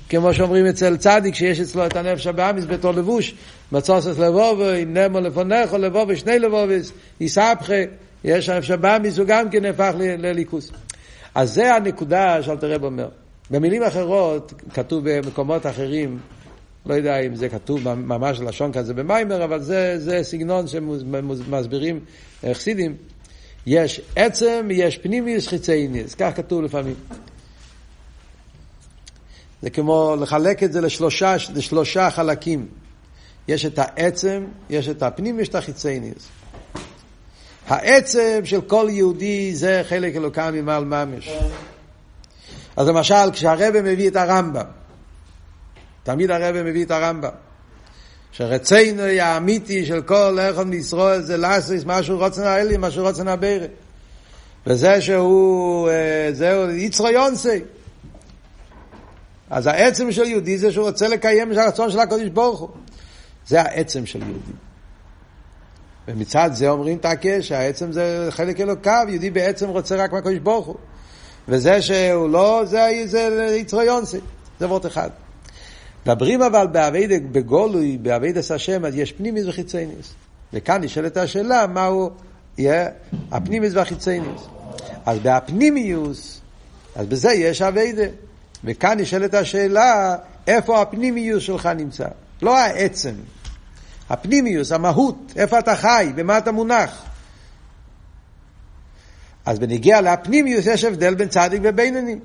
כמו 0.09 0.35
שאומרים 0.35 0.67
אצל 0.67 0.97
צדיק, 0.97 1.35
שיש 1.35 1.61
אצלו 1.61 1.87
את 1.87 1.97
הנפש 1.97 2.27
הבאמיס 2.27 2.65
בתור 2.65 2.93
לבוש, 2.93 3.35
מצוסס 3.73 4.19
לבובו, 4.19 4.65
נמו 4.87 5.21
לפונכו, 5.21 5.79
לבובו, 5.79 6.17
שני 6.17 6.39
לבובס, 6.39 6.93
יסבכה, 7.21 7.75
יש 8.25 8.49
הנפש 8.49 8.71
הבאמיס, 8.71 9.19
הוא 9.19 9.27
גם 9.27 9.51
כן 9.51 9.63
נהפך 9.63 9.93
לליכוס. 9.99 10.71
אז 11.35 11.55
זה 11.55 11.75
הנקודה 11.75 12.43
שאלתר 12.43 12.73
רב 12.73 12.85
אומר. 12.85 13.09
במילים 13.51 13.83
אחרות, 13.83 14.53
כתוב 14.75 15.11
במקומות 15.11 15.67
אחרים, 15.67 16.19
לא 16.87 16.95
יודע 16.95 17.21
אם 17.21 17.35
זה 17.35 17.49
כתוב 17.49 17.95
ממש 17.95 18.41
לשון 18.41 18.73
כזה 18.73 18.95
במיימר, 18.95 19.45
אבל 19.45 19.63
זה, 19.63 19.99
זה 19.99 20.21
סגנון 20.23 20.67
שמסבירים 20.69 22.01
חסידים. 22.53 22.97
יש 23.67 24.01
עצם, 24.17 24.69
יש 24.71 24.99
פנימיוס, 24.99 25.49
חיצייניוס, 25.49 26.15
כך 26.15 26.31
כתוב 26.37 26.63
לפעמים. 26.63 26.95
זה 29.63 29.71
כמו 29.71 30.17
לחלק 30.21 30.63
את 30.63 30.73
זה 30.73 30.81
לשלושה, 30.81 31.37
לשלושה 31.55 32.11
חלקים. 32.11 32.69
יש 33.49 33.67
את 33.67 33.79
העצם, 33.79 34.45
יש 34.71 34.89
את 34.89 35.03
הפנים, 35.03 35.41
יש 35.41 35.49
את 35.49 35.55
החיצייניוס. 35.55 36.29
העצם 37.67 38.41
של 38.45 38.61
כל 38.61 38.87
יהודי 38.91 39.55
זה 39.55 39.83
חלק 39.89 40.17
אלוקם 40.17 40.55
ממעל 40.55 40.85
ממש. 40.85 41.31
אז 42.79 42.89
למשל, 42.89 43.31
כשהרבא 43.33 43.81
מביא 43.83 44.09
את 44.09 44.17
הרמב"ם, 44.17 44.65
תמיד 46.03 46.31
הרבא 46.31 46.63
מביא 46.63 46.85
את 46.85 46.91
הרמב"ם, 46.91 47.31
שרצינו 48.33 49.03
האמיתי 49.03 49.87
של 49.87 50.03
כל 50.03 50.39
אחד 50.51 50.67
מישראל 50.67 51.23
זה 51.23 51.37
לעשות 51.37 51.77
משהו 51.87 52.19
רוצן 52.19 52.43
האלי, 52.43 52.77
משהו 52.79 53.03
רוצן 53.03 53.29
הבירה. 53.29 53.67
וזה 54.67 55.01
שהוא, 55.01 55.89
אה, 55.89 56.29
זהו 56.33 56.71
יצרו 56.71 57.09
יונסי. 57.09 57.61
אז 59.51 59.67
העצם 59.67 60.13
של 60.13 60.25
יהודי 60.25 60.59
זה 60.59 60.73
שהוא 60.73 60.87
רוצה 60.87 61.09
לקיים 61.09 61.53
את 61.53 61.57
הרצון 61.57 61.91
של 61.91 61.99
הקודש 61.99 62.29
ברוך 62.29 62.61
הוא. 62.61 62.69
זה 63.47 63.61
העצם 63.61 64.07
של 64.07 64.23
יהודי. 64.23 64.53
ומצד 66.09 66.51
זה 66.53 66.69
אומרים 66.69 66.99
תקה 66.99 67.43
שהעצם 67.43 67.93
זה 67.93 68.27
חלק 68.31 68.61
אלוקיו, 68.61 69.07
יהודי 69.09 69.31
בעצם 69.31 69.69
רוצה 69.69 69.97
רק 69.97 70.13
מהקודש 70.13 70.39
ברוך 70.39 70.67
הוא. 70.67 70.77
וזה 71.49 71.83
שהוא 71.83 72.29
לא, 72.31 72.63
זה, 72.65 72.89
יצרו 73.57 73.83
יונסי, 73.83 74.19
זה 74.61 74.67
וורט 74.67 74.87
אחד. 74.87 75.11
מדברים 76.07 76.43
אבל 76.43 76.67
באביידה, 76.67 77.15
בגולוי, 77.33 77.99
באביידס 78.03 78.51
השם, 78.51 78.85
אז 78.85 78.95
יש 78.97 79.13
פנימיס 79.13 79.47
וחיצייניס. 79.47 80.15
וכאן 80.53 80.85
נשאלת 80.85 81.17
השאלה, 81.17 81.67
מהו 81.67 82.11
יהיה 82.59 82.89
הפנימיס 83.31 83.73
והחיצייניס. 83.75 84.41
אז 85.07 85.19
בהפנימיוס, 85.19 86.41
אז 86.97 87.07
בזה 87.07 87.33
יש 87.33 87.63
אביידה. 87.63 88.07
וכאן 88.65 89.01
נשאלת 89.01 89.35
השאלה, 89.35 90.17
איפה 90.47 90.83
הפנימיוס 90.83 91.43
שלך 91.43 91.67
נמצא? 91.67 92.07
לא 92.43 92.59
העצם. 92.59 93.15
הפנימיוס, 94.11 94.73
המהות, 94.73 95.33
איפה 95.37 95.59
אתה 95.59 95.77
חי, 95.77 96.13
במה 96.15 96.39
אתה 96.39 96.53
מונח. 96.53 97.05
אז 99.49 99.59
בניגיע 99.59 100.01
לפנימיוס 100.01 100.67
יש 100.67 100.85
הבדל 100.85 101.15
בין 101.15 101.29
צדיק 101.29 101.61
ובינוני. 101.65 102.17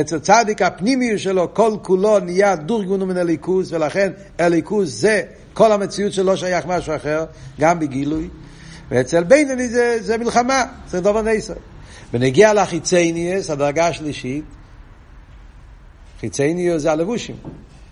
אצל 0.00 0.18
צדיק 0.18 0.62
הפנימיוס 0.62 1.20
שלו 1.20 1.54
כל 1.54 1.76
כולו 1.82 2.18
נהיה 2.18 2.56
דורגונו 2.56 3.06
מן 3.06 3.16
הליכוז 3.16 3.72
ולכן 3.72 4.12
הליכוז 4.38 5.00
זה 5.00 5.22
כל 5.54 5.72
המציאות 5.72 6.12
שלו 6.12 6.36
שייך 6.36 6.66
משהו 6.66 6.96
אחר, 6.96 7.24
גם 7.60 7.78
בגילוי. 7.78 8.28
ואצל 8.88 9.24
בינוני 9.24 9.68
זה, 9.68 9.98
זה 10.00 10.18
מלחמה, 10.18 10.64
זה 10.88 11.00
דובר 11.00 11.22
נסר. 11.22 11.54
ונגיע 12.12 12.54
לחיצייניוס, 12.54 13.50
הדרגה 13.50 13.86
השלישית, 13.86 14.44
חיצייניוס 16.20 16.82
זה 16.82 16.92
הלבושים. 16.92 17.36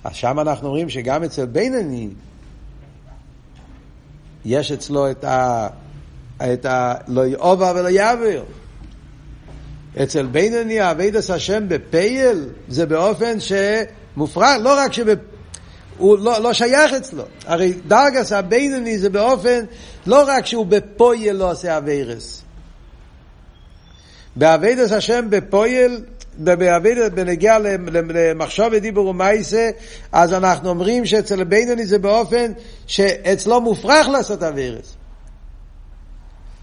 אז 0.04 0.14
שם 0.14 0.40
אנחנו 0.40 0.68
רואים 0.68 0.88
שגם 0.88 1.22
אצל 1.22 1.46
בינוני 1.46 2.08
יש 4.44 4.72
אצלו 4.72 5.10
את 5.10 5.24
ה... 5.24 5.68
את 6.52 6.66
ה... 6.66 6.94
לא 7.08 7.26
עבר 7.26 7.72
ולא 7.76 7.88
יעבור. 7.88 8.44
אצל 10.02 10.26
בינוני 10.26 10.90
עבודת 10.90 11.30
השם 11.30 11.68
בפועל 11.68 12.48
זה 12.68 12.86
באופן 12.86 13.36
שמופרך, 13.40 14.58
לא 14.58 14.78
רק 14.78 14.92
שב... 14.92 15.14
הוא 15.98 16.18
לא, 16.18 16.38
לא 16.38 16.52
שייך 16.52 16.92
אצלו. 16.92 17.24
הרי 17.46 17.72
דרגת 17.86 18.32
הבינוני 18.32 18.98
זה 18.98 19.10
באופן, 19.10 19.64
לא 20.06 20.24
רק 20.26 20.46
שהוא 20.46 20.66
בפועל 20.66 21.36
לא 21.36 21.50
עושה 21.50 21.78
עבירות. 21.78 22.42
בעבודת 24.36 24.92
השם 24.92 25.26
בפועל, 25.30 26.04
בנוגע 27.14 27.58
למחשבה 27.92 28.66
ודיבור 28.72 29.06
ומעשה, 29.06 29.70
אז 30.12 30.32
אנחנו 30.32 30.68
אומרים 30.68 31.06
שאצל 31.06 31.44
בינוני 31.44 31.86
זה 31.86 31.98
באופן 31.98 32.52
שאצלו 32.86 33.60
מופרך 33.60 34.08
לעשות 34.08 34.42
אבירס. 34.42 34.96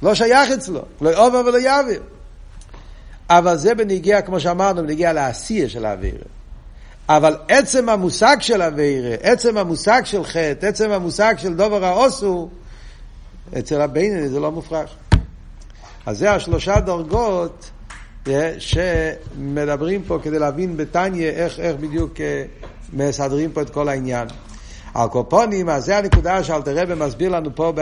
לא 0.02 0.16
שייך 0.16 0.52
אצלו, 0.52 0.82
לא 1.02 1.10
יאובר 1.10 1.42
ולא 1.46 1.58
יעביר. 1.58 2.02
אבל 3.30 3.58
זה 3.58 3.76
בניגיע, 3.76 4.22
כמו 4.22 4.40
שאמרנו, 4.40 4.84
בניגיע 4.84 5.14
לעשייה 5.14 5.70
של 5.70 5.86
האווירה. 5.86 6.26
אבל 7.10 7.38
עצם 7.48 7.90
המושג 7.90 8.38
של 8.40 8.62
האווירה, 8.62 9.16
עצם 9.22 9.58
המושג 9.58 10.02
של 10.06 10.24
חטא, 10.24 10.66
עצם 10.66 10.92
המושג 10.92 11.36
של 11.38 11.54
דובר 11.56 11.86
האוסו, 11.86 12.50
אצל 13.60 13.82
הבינני 13.82 14.30
זה 14.30 14.40
לא 14.40 14.52
מופרך. 14.52 14.90
אז 16.06 16.18
זה 16.18 16.32
השלושה 16.32 16.80
דרגות 16.80 17.72
שמדברים 18.60 20.04
פה 20.04 20.20
כדי 20.24 20.40
להבין 20.40 20.78
בתניא 20.78 21.30
איך, 21.30 21.60
איך 21.60 21.76
בדיוק 21.76 22.14
מסדרים 22.94 23.52
פה 23.52 23.62
את 23.62 23.70
כל 23.70 23.90
העניין. 23.90 24.28
על 24.93 25.08
קופונים, 25.08 25.69
אז 25.69 25.86
זה 25.86 25.97
הנקודה 25.97 26.43
שאלתר 26.43 26.77
רבי 26.77 26.93
מסביר 26.95 27.30
לנו 27.30 27.56
פה 27.56 27.73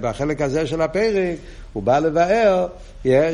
בחלק 0.00 0.42
הזה 0.42 0.66
של 0.66 0.82
הפרק, 0.82 1.36
הוא 1.72 1.82
בא 1.82 1.98
לבאר 1.98 2.66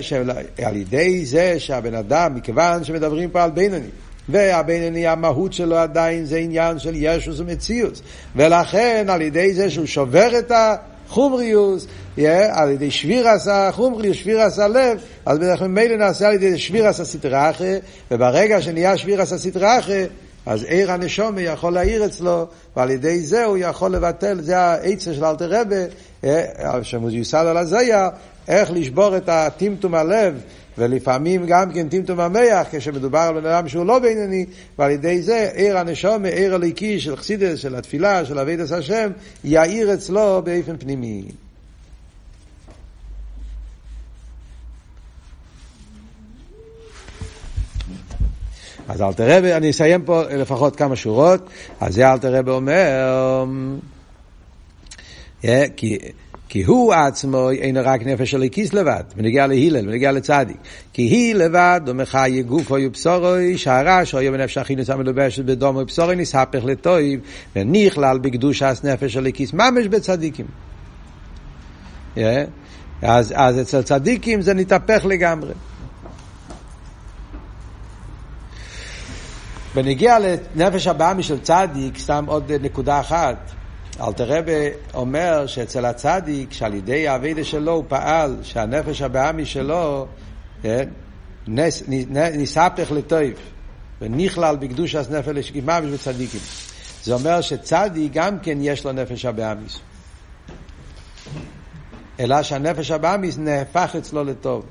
שעל 0.00 0.76
ידי 0.76 1.24
זה 1.24 1.54
שהבן 1.58 1.94
אדם, 1.94 2.34
מכיוון 2.34 2.84
שמדברים 2.84 3.30
פה 3.30 3.42
על 3.42 3.50
בינוני, 3.50 3.88
והבינוני 4.28 5.06
המהות 5.06 5.52
שלו 5.52 5.76
עדיין 5.76 6.24
זה 6.24 6.36
עניין 6.36 6.78
של 6.78 6.92
ישוס 6.94 7.40
ומציאות, 7.40 8.00
ולכן 8.36 9.06
על 9.08 9.22
ידי 9.22 9.54
זה 9.54 9.70
שהוא 9.70 9.86
שובר 9.86 10.38
את 10.38 10.52
החומריוס, 10.54 11.86
yeah, 12.18 12.20
על 12.52 12.70
ידי 12.70 12.90
שבירס 12.90 13.48
החומריוס, 13.48 14.16
שבירס 14.16 14.58
הלב, 14.58 14.98
אז 15.26 15.38
בדרך 15.38 15.58
כלל 15.58 15.68
ממילא 15.68 15.96
נעשה 15.96 16.28
על 16.28 16.34
ידי 16.34 16.58
שבירס 16.58 17.00
הסטראחה, 17.00 17.64
וברגע 18.10 18.62
שנהיה 18.62 18.96
שבירס 18.96 19.32
הסטראחה, 19.32 20.02
אז 20.46 20.64
עיר 20.64 20.92
הנשומה 20.92 21.42
יכול 21.42 21.72
להעיר 21.72 22.06
אצלו, 22.06 22.46
ועל 22.76 22.90
ידי 22.90 23.20
זה 23.20 23.44
הוא 23.44 23.58
יכול 23.58 23.90
לבטל, 23.90 24.40
זה 24.40 24.58
העצה 24.58 25.14
של 25.14 25.24
אלתר 25.24 25.60
רבה, 25.60 25.76
אה, 26.24 26.84
שמוזיוסד 26.84 27.44
על 27.46 27.56
הזיה, 27.56 28.08
איך 28.48 28.70
לשבור 28.70 29.16
את 29.16 29.28
הטמטום 29.28 29.94
הלב, 29.94 30.40
ולפעמים 30.78 31.46
גם 31.46 31.72
כן 31.72 31.88
טמטום 31.88 32.20
המח, 32.20 32.66
כשמדובר 32.70 33.18
על 33.18 33.40
בן 33.40 33.46
אדם 33.46 33.68
שהוא 33.68 33.86
לא 33.86 33.98
בינוני, 33.98 34.46
ועל 34.78 34.90
ידי 34.90 35.22
זה 35.22 35.50
עיר 35.54 35.78
הנשומה, 35.78 36.28
עיר 36.28 36.54
הליקי 36.54 37.00
של 37.00 37.16
חסידס, 37.16 37.58
של 37.58 37.76
התפילה, 37.76 38.24
של 38.24 38.38
אבידס 38.38 38.72
השם, 38.72 39.10
יאיר 39.44 39.94
אצלו 39.94 40.42
באופן 40.44 40.76
פנימי. 40.76 41.22
אז 48.90 49.02
אלתר 49.02 49.38
רבי, 49.38 49.52
אני 49.54 49.70
אסיים 49.70 50.02
פה 50.02 50.22
לפחות 50.22 50.76
כמה 50.76 50.96
שורות, 50.96 51.48
אז 51.80 51.94
זה 51.94 52.12
אלתר 52.12 52.34
רבי 52.34 52.50
אומר, 52.50 53.44
yeah, 55.42 55.46
כי, 55.76 55.98
כי 56.48 56.62
הוא 56.62 56.92
עצמו 56.92 57.50
אינו 57.50 57.80
רק 57.84 58.06
נפש 58.06 58.30
של 58.30 58.42
הכיס 58.42 58.72
לבד, 58.72 59.02
ונגיע 59.16 59.46
להילל, 59.46 59.88
ונגיע 59.88 60.12
לצדיק. 60.12 60.56
כי 60.92 61.02
היא 61.02 61.34
לבד, 61.34 61.80
ומחי 61.86 62.42
גופו 62.46 62.76
ובשורוי, 62.82 63.58
שהרש 63.58 64.14
אוהב 64.14 64.32
בנפש 64.32 64.58
החינוס 64.58 64.90
המלובשת 64.90 65.44
בדום 65.44 65.76
ובשורוי, 65.76 66.16
נספך 66.16 66.64
לטויב, 66.64 67.20
ונכלל 67.56 68.18
בקדושת 68.18 68.76
נפש 68.84 69.12
של 69.12 69.26
הכיס, 69.26 69.52
ממש 69.52 69.86
בצדיקים. 69.86 70.46
Yeah. 72.16 72.20
אז, 73.02 73.34
אז 73.36 73.60
אצל 73.60 73.82
צדיקים 73.82 74.42
זה 74.42 74.54
נתהפך 74.54 75.04
לגמרי. 75.04 75.52
בנגיע 79.74 80.18
לנפש 80.18 80.86
הבאמי 80.86 81.22
של 81.22 81.40
צדיק, 81.40 81.98
סתם 81.98 82.24
עוד 82.28 82.52
נקודה 82.52 83.00
אחת. 83.00 83.36
אלתר 84.00 84.38
רבי 84.38 84.68
אומר 84.94 85.46
שאצל 85.46 85.84
הצדיק, 85.84 86.52
שעל 86.52 86.74
ידי 86.74 87.08
האבידה 87.08 87.44
שלו 87.44 87.72
הוא 87.72 87.84
פעל, 87.88 88.36
שהנפש 88.42 89.02
הבאמי 89.02 89.46
שלו 89.46 90.06
כן, 90.62 90.88
נס, 91.48 91.82
נספך 92.10 92.92
לטויב, 92.92 93.34
ונכלל 94.00 94.56
בקדושת 94.56 95.10
נפש 95.10 95.28
לשגימה 95.28 95.80
וצדיקים. 95.92 96.40
זה 97.02 97.14
אומר 97.14 97.40
שצדיק 97.40 98.12
גם 98.12 98.38
כן 98.38 98.58
יש 98.60 98.84
לו 98.84 98.92
נפש 98.92 99.24
הבאמיס. 99.24 99.78
אלא 102.20 102.42
שהנפש 102.42 102.90
הבאמיס 102.90 103.38
נהפך 103.38 103.94
אצלו 103.98 104.24
לטוב. 104.24 104.66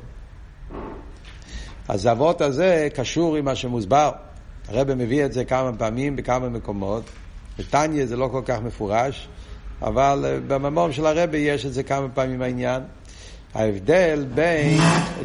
אז 1.88 2.06
האבות 2.06 2.42
הזה 2.42 2.88
קשור 2.96 3.36
עם 3.36 3.46
מה 3.46 3.56
שמוסבר. 3.56 4.12
הרב 4.72 4.94
מביא 4.94 5.26
את 5.26 5.34
זה 5.34 5.46
כמה 5.46 5.72
פעמים 5.78 6.16
בכמה 6.16 6.50
מקומות. 6.50 7.04
בטניה 7.60 8.06
זה 8.06 8.16
לא 8.16 8.30
כל 8.32 8.42
כך 8.46 8.60
מפורש, 8.62 9.28
אבל 9.82 10.26
אה, 10.28 10.40
בממום 10.48 10.92
של 10.92 11.06
הרבי 11.06 11.38
יש 11.38 11.66
את 11.66 11.74
זה 11.74 11.84
כמה 11.84 12.10
פעמים 12.10 12.42
העניין. 12.42 12.82
ההבדל 13.54 14.26
בין 14.36 14.80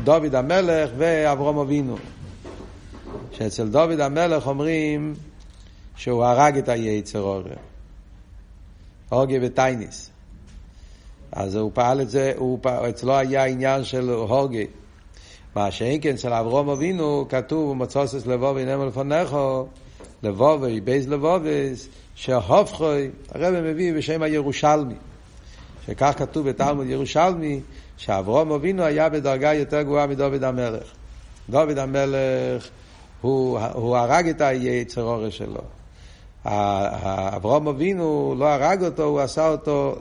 דוד 0.04 0.34
המלך 0.34 0.90
ואברום 0.96 1.58
אבינו. 1.58 1.96
שאצל 3.32 3.68
דוד 3.68 4.00
המלך 4.00 4.46
אומרים 4.46 5.14
שהוא 5.96 6.24
הרג 6.24 6.58
את 6.58 6.68
היצר 6.68 7.20
אורי. 7.20 7.50
הוגי 9.08 9.38
וטייניס. 9.42 10.10
אז 11.32 11.56
הוא 11.56 11.70
פעל 11.74 12.00
את 12.00 12.10
זה, 12.10 12.32
הוא, 12.36 12.58
אצלו 12.88 13.16
היה 13.16 13.44
עניין 13.44 13.84
של 13.84 14.10
הוגי. 14.10 14.66
מה 15.56 15.70
שאין 15.70 15.98
כן 16.02 16.14
אצל 16.14 16.32
אברום 16.32 16.68
אבינו 16.68 17.26
כתוב 17.28 17.70
ומצוסס 17.70 18.26
לבובי 18.26 18.64
נמל 18.64 18.84
לפניכו 18.84 19.66
לבובי 20.22 20.80
בייז 20.80 21.08
לבוביס 21.08 21.88
שהופכוי 22.14 23.10
הרב 23.34 23.54
מביא 23.60 23.94
בשם 23.94 24.22
הירושלמי 24.22 24.94
שכך 25.86 26.12
כתוב 26.16 26.48
בתלמוד 26.48 26.86
ירושלמי 26.86 27.60
שאברום 27.96 28.52
אבינו 28.52 28.82
היה 28.82 29.08
בדרגה 29.08 29.54
יותר 29.54 29.82
גבוהה 29.82 30.06
מדוד 30.06 30.44
המלך. 30.44 30.82
דוד 31.50 31.78
המלך 31.78 32.68
הוא, 33.20 33.58
הוא 33.58 33.96
הרג 33.96 34.28
את 34.28 34.40
היצר 34.40 35.02
אורש 35.02 35.38
שלו. 35.38 35.60
אברום 37.36 37.68
אבינו 37.68 38.34
לא 38.38 38.48
הרג 38.48 38.84
אותו, 38.84 39.02
הוא 39.02 39.20
עשה 39.20 39.48
אותו 39.48 39.96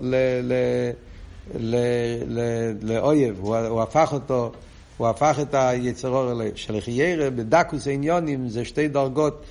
לאויב, 2.82 3.40
הוא, 3.40 3.58
הוא 3.58 3.82
הפך 3.82 4.10
אותו 4.14 4.52
הוא 4.98 5.08
הפך 5.08 5.38
את 5.42 5.54
היצרור 5.54 6.32
אליו. 6.32 6.52
שלחיירה 6.56 7.30
בדקוס 7.30 7.88
העניונים 7.88 8.50
זה 8.50 8.66
שתי 8.66 8.88
דרגות 8.88 9.46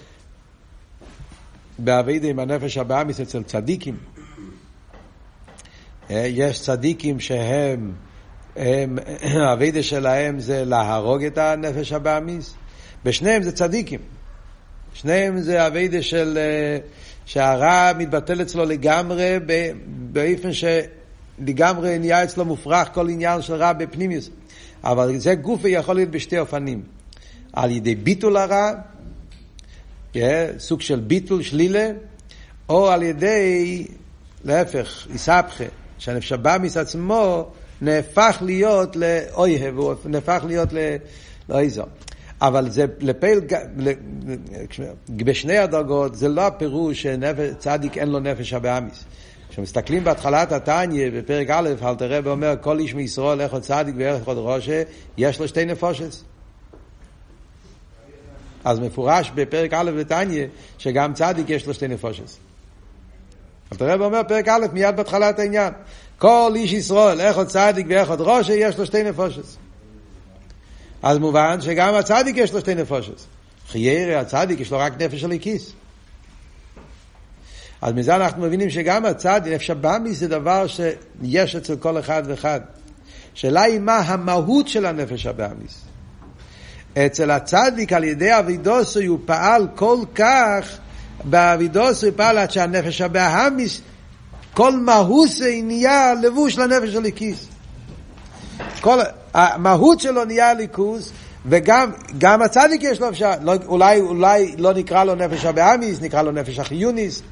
באביידה 1.78 2.28
עם 2.28 2.38
הנפש 2.38 2.76
הבאמיס 2.76 3.20
אצל 3.20 3.42
צדיקים. 3.42 3.96
אה, 6.10 6.26
יש 6.26 6.60
צדיקים 6.60 7.20
שהם, 7.20 7.92
האביידה 9.20 9.82
שלהם 9.82 10.40
זה 10.40 10.64
להרוג 10.64 11.24
את 11.24 11.38
הנפש 11.38 11.92
הבאמיס, 11.92 12.54
בשניהם 13.04 13.42
זה 13.42 13.52
צדיקים. 13.52 14.00
שניהם 14.94 15.40
זה 15.40 15.66
אביידה 15.66 16.02
של... 16.02 16.38
אה, 16.38 16.78
שהרע 17.26 17.92
מתבטל 17.98 18.42
אצלו 18.42 18.64
לגמרי 18.64 19.38
באופן 19.86 20.50
שלגמרי 20.52 21.98
נהיה 21.98 22.24
אצלו 22.24 22.44
מופרך 22.44 22.88
כל 22.94 23.08
עניין 23.08 23.42
של 23.42 23.54
רע 23.54 23.72
בפנימיוס. 23.72 24.30
אבל 24.84 25.18
זה 25.18 25.34
גופה 25.34 25.68
יכול 25.68 25.94
להיות 25.94 26.10
בשתי 26.10 26.38
אופנים. 26.38 26.82
על 27.52 27.70
ידי 27.70 27.94
ביטול 27.94 28.36
הרע, 28.36 28.72
yeah, 30.14 30.18
סוג 30.58 30.80
של 30.80 31.00
ביטול, 31.00 31.42
שלילה, 31.42 31.90
או 32.68 32.90
על 32.90 33.02
ידי, 33.02 33.86
להפך, 34.44 35.06
איסבכה, 35.12 35.64
שהנפש 35.98 36.32
הבאמיס 36.32 36.76
עצמו 36.76 37.50
נהפך 37.80 38.38
להיות 38.40 38.96
לאויב, 38.96 39.78
הוא 39.78 39.94
נהפך 40.04 40.44
להיות 40.46 40.68
לאיזו. 41.48 41.84
אבל 42.40 42.70
זה 42.70 42.86
לפעיל, 43.00 43.40
בשני 45.10 45.58
הדרגות, 45.58 46.14
זה 46.14 46.28
לא 46.28 46.46
הפירוש 46.46 47.06
שצדיק 47.06 47.98
אין 47.98 48.08
לו 48.08 48.20
נפש 48.20 48.52
הבאמיס. 48.52 49.04
כשמסתכלים 49.52 50.04
בהתחלת 50.04 50.52
התניא, 50.52 51.10
בפרק 51.10 51.50
א', 51.50 51.68
אל 51.82 51.94
תראה 51.94 52.20
ואומר, 52.24 52.54
כל 52.60 52.78
איש 52.78 52.94
מישראל, 52.94 53.42
עוד 53.42 53.62
צדיק 53.62 53.94
ואיך 53.98 54.24
עוד 54.24 54.36
ראשה, 54.40 54.82
יש 55.18 55.40
לו 55.40 55.48
שתי 55.48 55.64
נפושת. 55.64 56.14
אז 58.64 58.78
מפורש 58.78 59.30
בפרק 59.34 59.72
א' 59.72 59.90
בתניא, 59.98 60.46
שגם 60.78 61.14
צדיק 61.14 61.50
יש 61.50 61.66
לו 61.66 61.74
שתי 61.74 61.88
נפושת. 61.88 62.24
אל 63.72 63.76
תראה 63.76 64.00
ואומר, 64.00 64.20
פרק 64.28 64.48
א', 64.48 64.66
מיד 64.72 64.96
בהתחלת 64.96 65.38
העניין. 65.38 65.72
כל 66.18 66.52
איש 66.54 66.72
ישראל, 66.72 67.20
איך 67.20 67.36
עוד 67.36 67.46
צדיק 67.46 67.86
ואיך 67.88 68.10
עוד 68.10 68.20
ראשה, 68.20 68.52
יש 68.52 68.78
לו 68.78 68.86
שתי 68.86 69.02
נפושת. 69.02 69.44
אז 71.02 71.18
מובן 71.18 71.60
שגם 71.60 71.94
הצדיק 71.94 72.36
יש 72.36 72.52
לו 72.52 72.60
שתי 72.60 72.74
נפושת. 72.74 73.20
חיירה, 73.68 74.20
הצדיק 74.20 74.60
יש 74.60 74.70
לו 74.70 74.78
רק 74.78 75.02
נפש 75.02 75.20
של 75.20 75.32
הכיס. 75.32 75.72
אז 77.82 77.92
מזה 77.94 78.16
אנחנו 78.16 78.42
מבינים 78.42 78.70
שגם 78.70 79.04
הצד, 79.04 79.40
נפש 79.48 79.70
הבאמיס 79.70 80.18
זה 80.18 80.28
דבר 80.28 80.66
שיש 80.66 81.56
אצל 81.56 81.76
כל 81.76 81.98
אחד 81.98 82.22
ואחד. 82.26 82.60
שאלה 83.34 83.62
היא 83.62 83.80
מה 83.80 83.96
המהות 83.96 84.68
של 84.68 84.86
הנפש 84.86 85.26
הבאמיס. 85.26 85.82
אצל 86.98 87.30
הצדיק 87.30 87.92
על 87.92 88.04
ידי 88.04 88.38
אבידוסו 88.38 89.00
הוא 89.00 89.18
פעל 89.24 89.66
כל 89.74 89.98
כך, 90.14 90.78
באבידוסו 91.24 92.06
הוא 92.06 92.14
פעל 92.16 92.38
עד 92.38 92.50
שהנפש 92.50 93.00
הבאמיס, 93.00 93.80
כל 94.54 94.76
מהוסי 94.76 95.62
נהיה 95.62 96.14
לבוש 96.22 96.58
לנפש 96.58 96.88
של 96.88 97.04
הכיס. 97.04 97.46
כל 98.80 98.98
המהות 99.34 100.00
שלו 100.00 100.24
נהיה 100.24 100.54
ליכוס, 100.54 101.12
וגם 101.46 101.90
גם 102.18 102.42
הצדיק 102.42 102.82
יש 102.82 103.00
לו 103.00 103.08
אפשר, 103.08 103.32
לא, 103.42 103.54
אולי, 103.66 104.00
אולי 104.00 104.54
לא 104.58 104.72
נקרא 104.72 105.04
לו 105.04 105.14
נפש 105.14 105.44
הבאמיס, 105.44 106.00
נקרא 106.00 106.22
לו 106.22 106.32
נפש 106.32 106.58
החיוניס, 106.58 107.22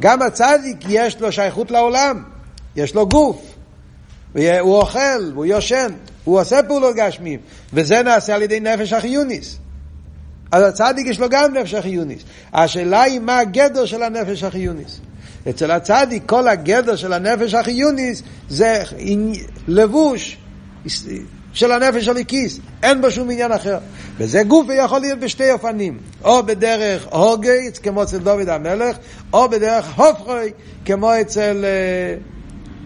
גם 0.00 0.22
הצדיק 0.22 0.76
יש 0.88 1.20
לו 1.20 1.32
שייכות 1.32 1.70
לעולם, 1.70 2.22
יש 2.76 2.94
לו 2.94 3.08
גוף. 3.08 3.54
הוא 4.34 4.76
אוכל, 4.76 5.30
הוא 5.34 5.46
יושן, 5.46 5.92
הוא 6.24 6.40
עושה 6.40 6.62
פעולות 6.62 6.96
גשמיים, 6.96 7.40
וזה 7.72 8.02
נעשה 8.02 8.34
על 8.34 8.42
ידי 8.42 8.60
נפש 8.60 8.92
החיוניס. 8.92 9.58
אז 10.52 10.62
הצדיק 10.62 11.06
יש 11.06 11.20
לו 11.20 11.28
גם 11.28 11.54
נפש 11.54 11.74
החיוניס. 11.74 12.22
השאלה 12.52 13.02
היא 13.02 13.20
מה 13.20 13.38
הגדר 13.38 13.86
של 13.86 14.02
הנפש 14.02 14.42
החיוניס. 14.42 15.00
אצל 15.50 15.70
הצדיק 15.70 16.22
כל 16.26 16.48
הגדר 16.48 16.96
של 16.96 17.12
הנפש 17.12 17.54
החיוניס 17.54 18.22
זה 18.48 18.82
לבוש 19.68 20.36
של 21.54 21.72
הנפש 21.72 22.08
הליקיס, 22.08 22.60
אין 22.82 23.00
בו 23.00 23.10
שום 23.10 23.30
עניין 23.30 23.52
אחר. 23.52 23.78
וזה 24.18 24.42
גוף 24.42 24.66
יכול 24.76 24.98
להיות 24.98 25.18
בשתי 25.18 25.52
אופנים, 25.52 25.98
או 26.24 26.42
בדרך 26.42 27.06
הוגי, 27.10 27.70
כמו 27.82 28.02
אצל 28.02 28.18
דוד 28.18 28.48
המלך, 28.48 28.96
או 29.32 29.48
בדרך 29.48 29.98
הופכוי, 29.98 30.52
כמו 30.84 31.10
אצל, 31.20 31.64
אה, 31.64 32.16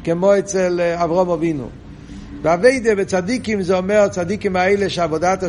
כמו 0.05 0.39
אצל 0.39 0.81
אה, 0.81 1.05
אברום 1.05 1.31
אבינו. 1.31 1.69
באביידה 2.43 2.95
בצדיקים 2.95 3.63
זה 3.63 3.77
אומר 3.77 4.09
צדיקים 4.09 4.57
האלה 4.57 4.89
שעבודת 4.89 5.43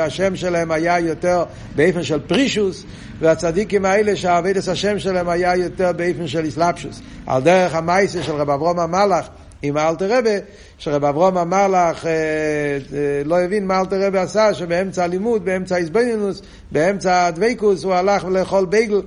השם 0.00 0.36
שלהם 0.36 0.70
היה 0.70 0.98
יותר 0.98 1.44
באופן 1.76 2.02
של 2.02 2.20
פרישוס 2.20 2.84
והצדיקים 3.18 3.84
האלה 3.84 4.16
שהאביידס 4.16 4.68
השם 4.68 4.98
שלהם 4.98 5.28
היה 5.28 5.56
יותר 5.56 5.92
באופן 5.92 6.26
של 6.26 6.44
איסלאפשוס 6.44 7.00
על 7.26 7.42
דרך 7.42 7.74
המייסה 7.74 8.22
של 8.22 8.32
רב 8.32 8.50
אברום 8.50 8.78
המלאך 8.78 9.26
עם 9.62 9.76
האלתר 9.76 10.18
רבה, 10.18 10.30
שרב 10.78 11.04
אברום 11.04 11.38
אמר 11.38 11.68
לך, 11.68 12.06
אה, 12.06 12.12
אה, 12.12 13.22
לא 13.24 13.40
הבין 13.40 13.66
מה 13.66 13.80
אלתר 13.80 14.06
רבה 14.06 14.22
עשה, 14.22 14.54
שבאמצע 14.54 15.04
הלימוד, 15.04 15.44
באמצע 15.44 15.76
איזבנינוס, 15.76 16.42
באמצע 16.72 17.26
הדבקוס, 17.26 17.84
הוא 17.84 17.94
הלך 17.94 18.24
לאכול 18.24 18.66
בייגל 18.66 19.00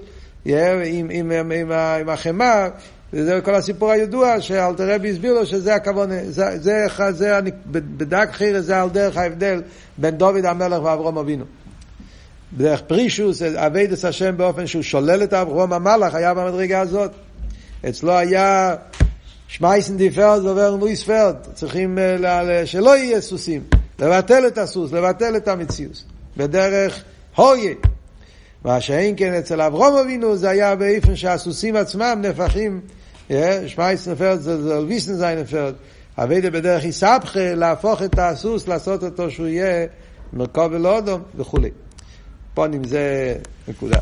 עם, 0.46 0.54
עם, 0.84 1.32
עם, 1.32 1.52
עם, 1.52 1.72
עם 1.72 2.10
החמאה, 2.10 2.70
וזה 3.14 3.42
כל 3.44 3.56
הסיפור 3.56 3.92
הידוע 3.92 4.42
שאלתר 4.42 4.96
רבי 4.96 5.10
הסביר 5.10 5.34
לו 5.34 5.46
שזה 5.46 5.76
הכוונה, 5.76 6.16
זה, 6.26 6.60
זה, 6.60 6.88
זה, 6.88 7.12
זה 7.12 7.40
בדק 7.72 8.30
חירה 8.32 8.62
זה 8.62 8.82
על 8.82 8.90
דרך 8.90 9.18
ההבדל 9.18 9.62
בין 9.98 10.18
דוד 10.18 10.46
המלך 10.46 10.84
ואברום 10.84 11.18
אבינו. 11.18 11.46
בדרך 12.54 12.82
פרישוס, 12.82 13.42
אביידס 13.42 14.06
השם 14.06 14.38
באופן 14.38 14.68
שהוא 14.68 14.84
שולל 14.84 15.24
את 15.24 15.34
אברום 15.34 15.74
המלך, 15.74 16.16
היה 16.16 16.34
במדרגה 16.34 16.80
הזאת. 16.80 17.12
אצלו 17.90 18.18
היה 18.18 18.76
שמייסן 19.50 19.98
די 19.98 20.12
פרד 20.12 20.46
עובר 20.46 20.76
נויס 20.76 21.04
פרד, 21.04 21.36
צריכים 21.54 21.98
שלא 22.66 22.98
יהיה 22.98 23.22
סוסים, 23.22 23.64
לבטל 24.00 24.48
את 24.48 24.58
הסוס, 24.58 24.92
לבטל 24.92 25.38
את 25.38 25.48
המציאות, 25.48 26.04
בדרך 26.38 27.04
הויה. 27.36 27.74
מה 28.66 28.82
שאין 28.82 29.16
כן 29.18 29.34
אצל 29.34 29.62
אברום 29.62 29.96
אבינו 29.96 30.38
זה 30.38 30.50
היה 30.50 30.76
באופן 30.76 31.16
שהסוסים 31.16 31.76
עצמם 31.76 32.22
נפחים, 32.22 32.82
שמייסן 33.68 34.16
פרד 34.16 34.40
זה 34.40 34.78
אלוויסן 34.78 35.14
זיין 35.14 35.46
פרד, 35.46 35.74
אביידה 36.18 36.50
בדרך 36.50 36.84
יסבכה 36.84 37.54
להפוך 37.56 38.02
את 38.02 38.20
הסוס, 38.20 38.68
לעשות 38.68 39.04
אותו 39.04 39.32
שהוא 39.32 39.48
יהיה 39.48 39.88
מרכוב 40.34 40.72
ולאודום 40.72 41.22
וכולי. 41.36 41.70
פה 42.54 42.68
נמצא 42.68 43.34
נקודה. 43.68 44.00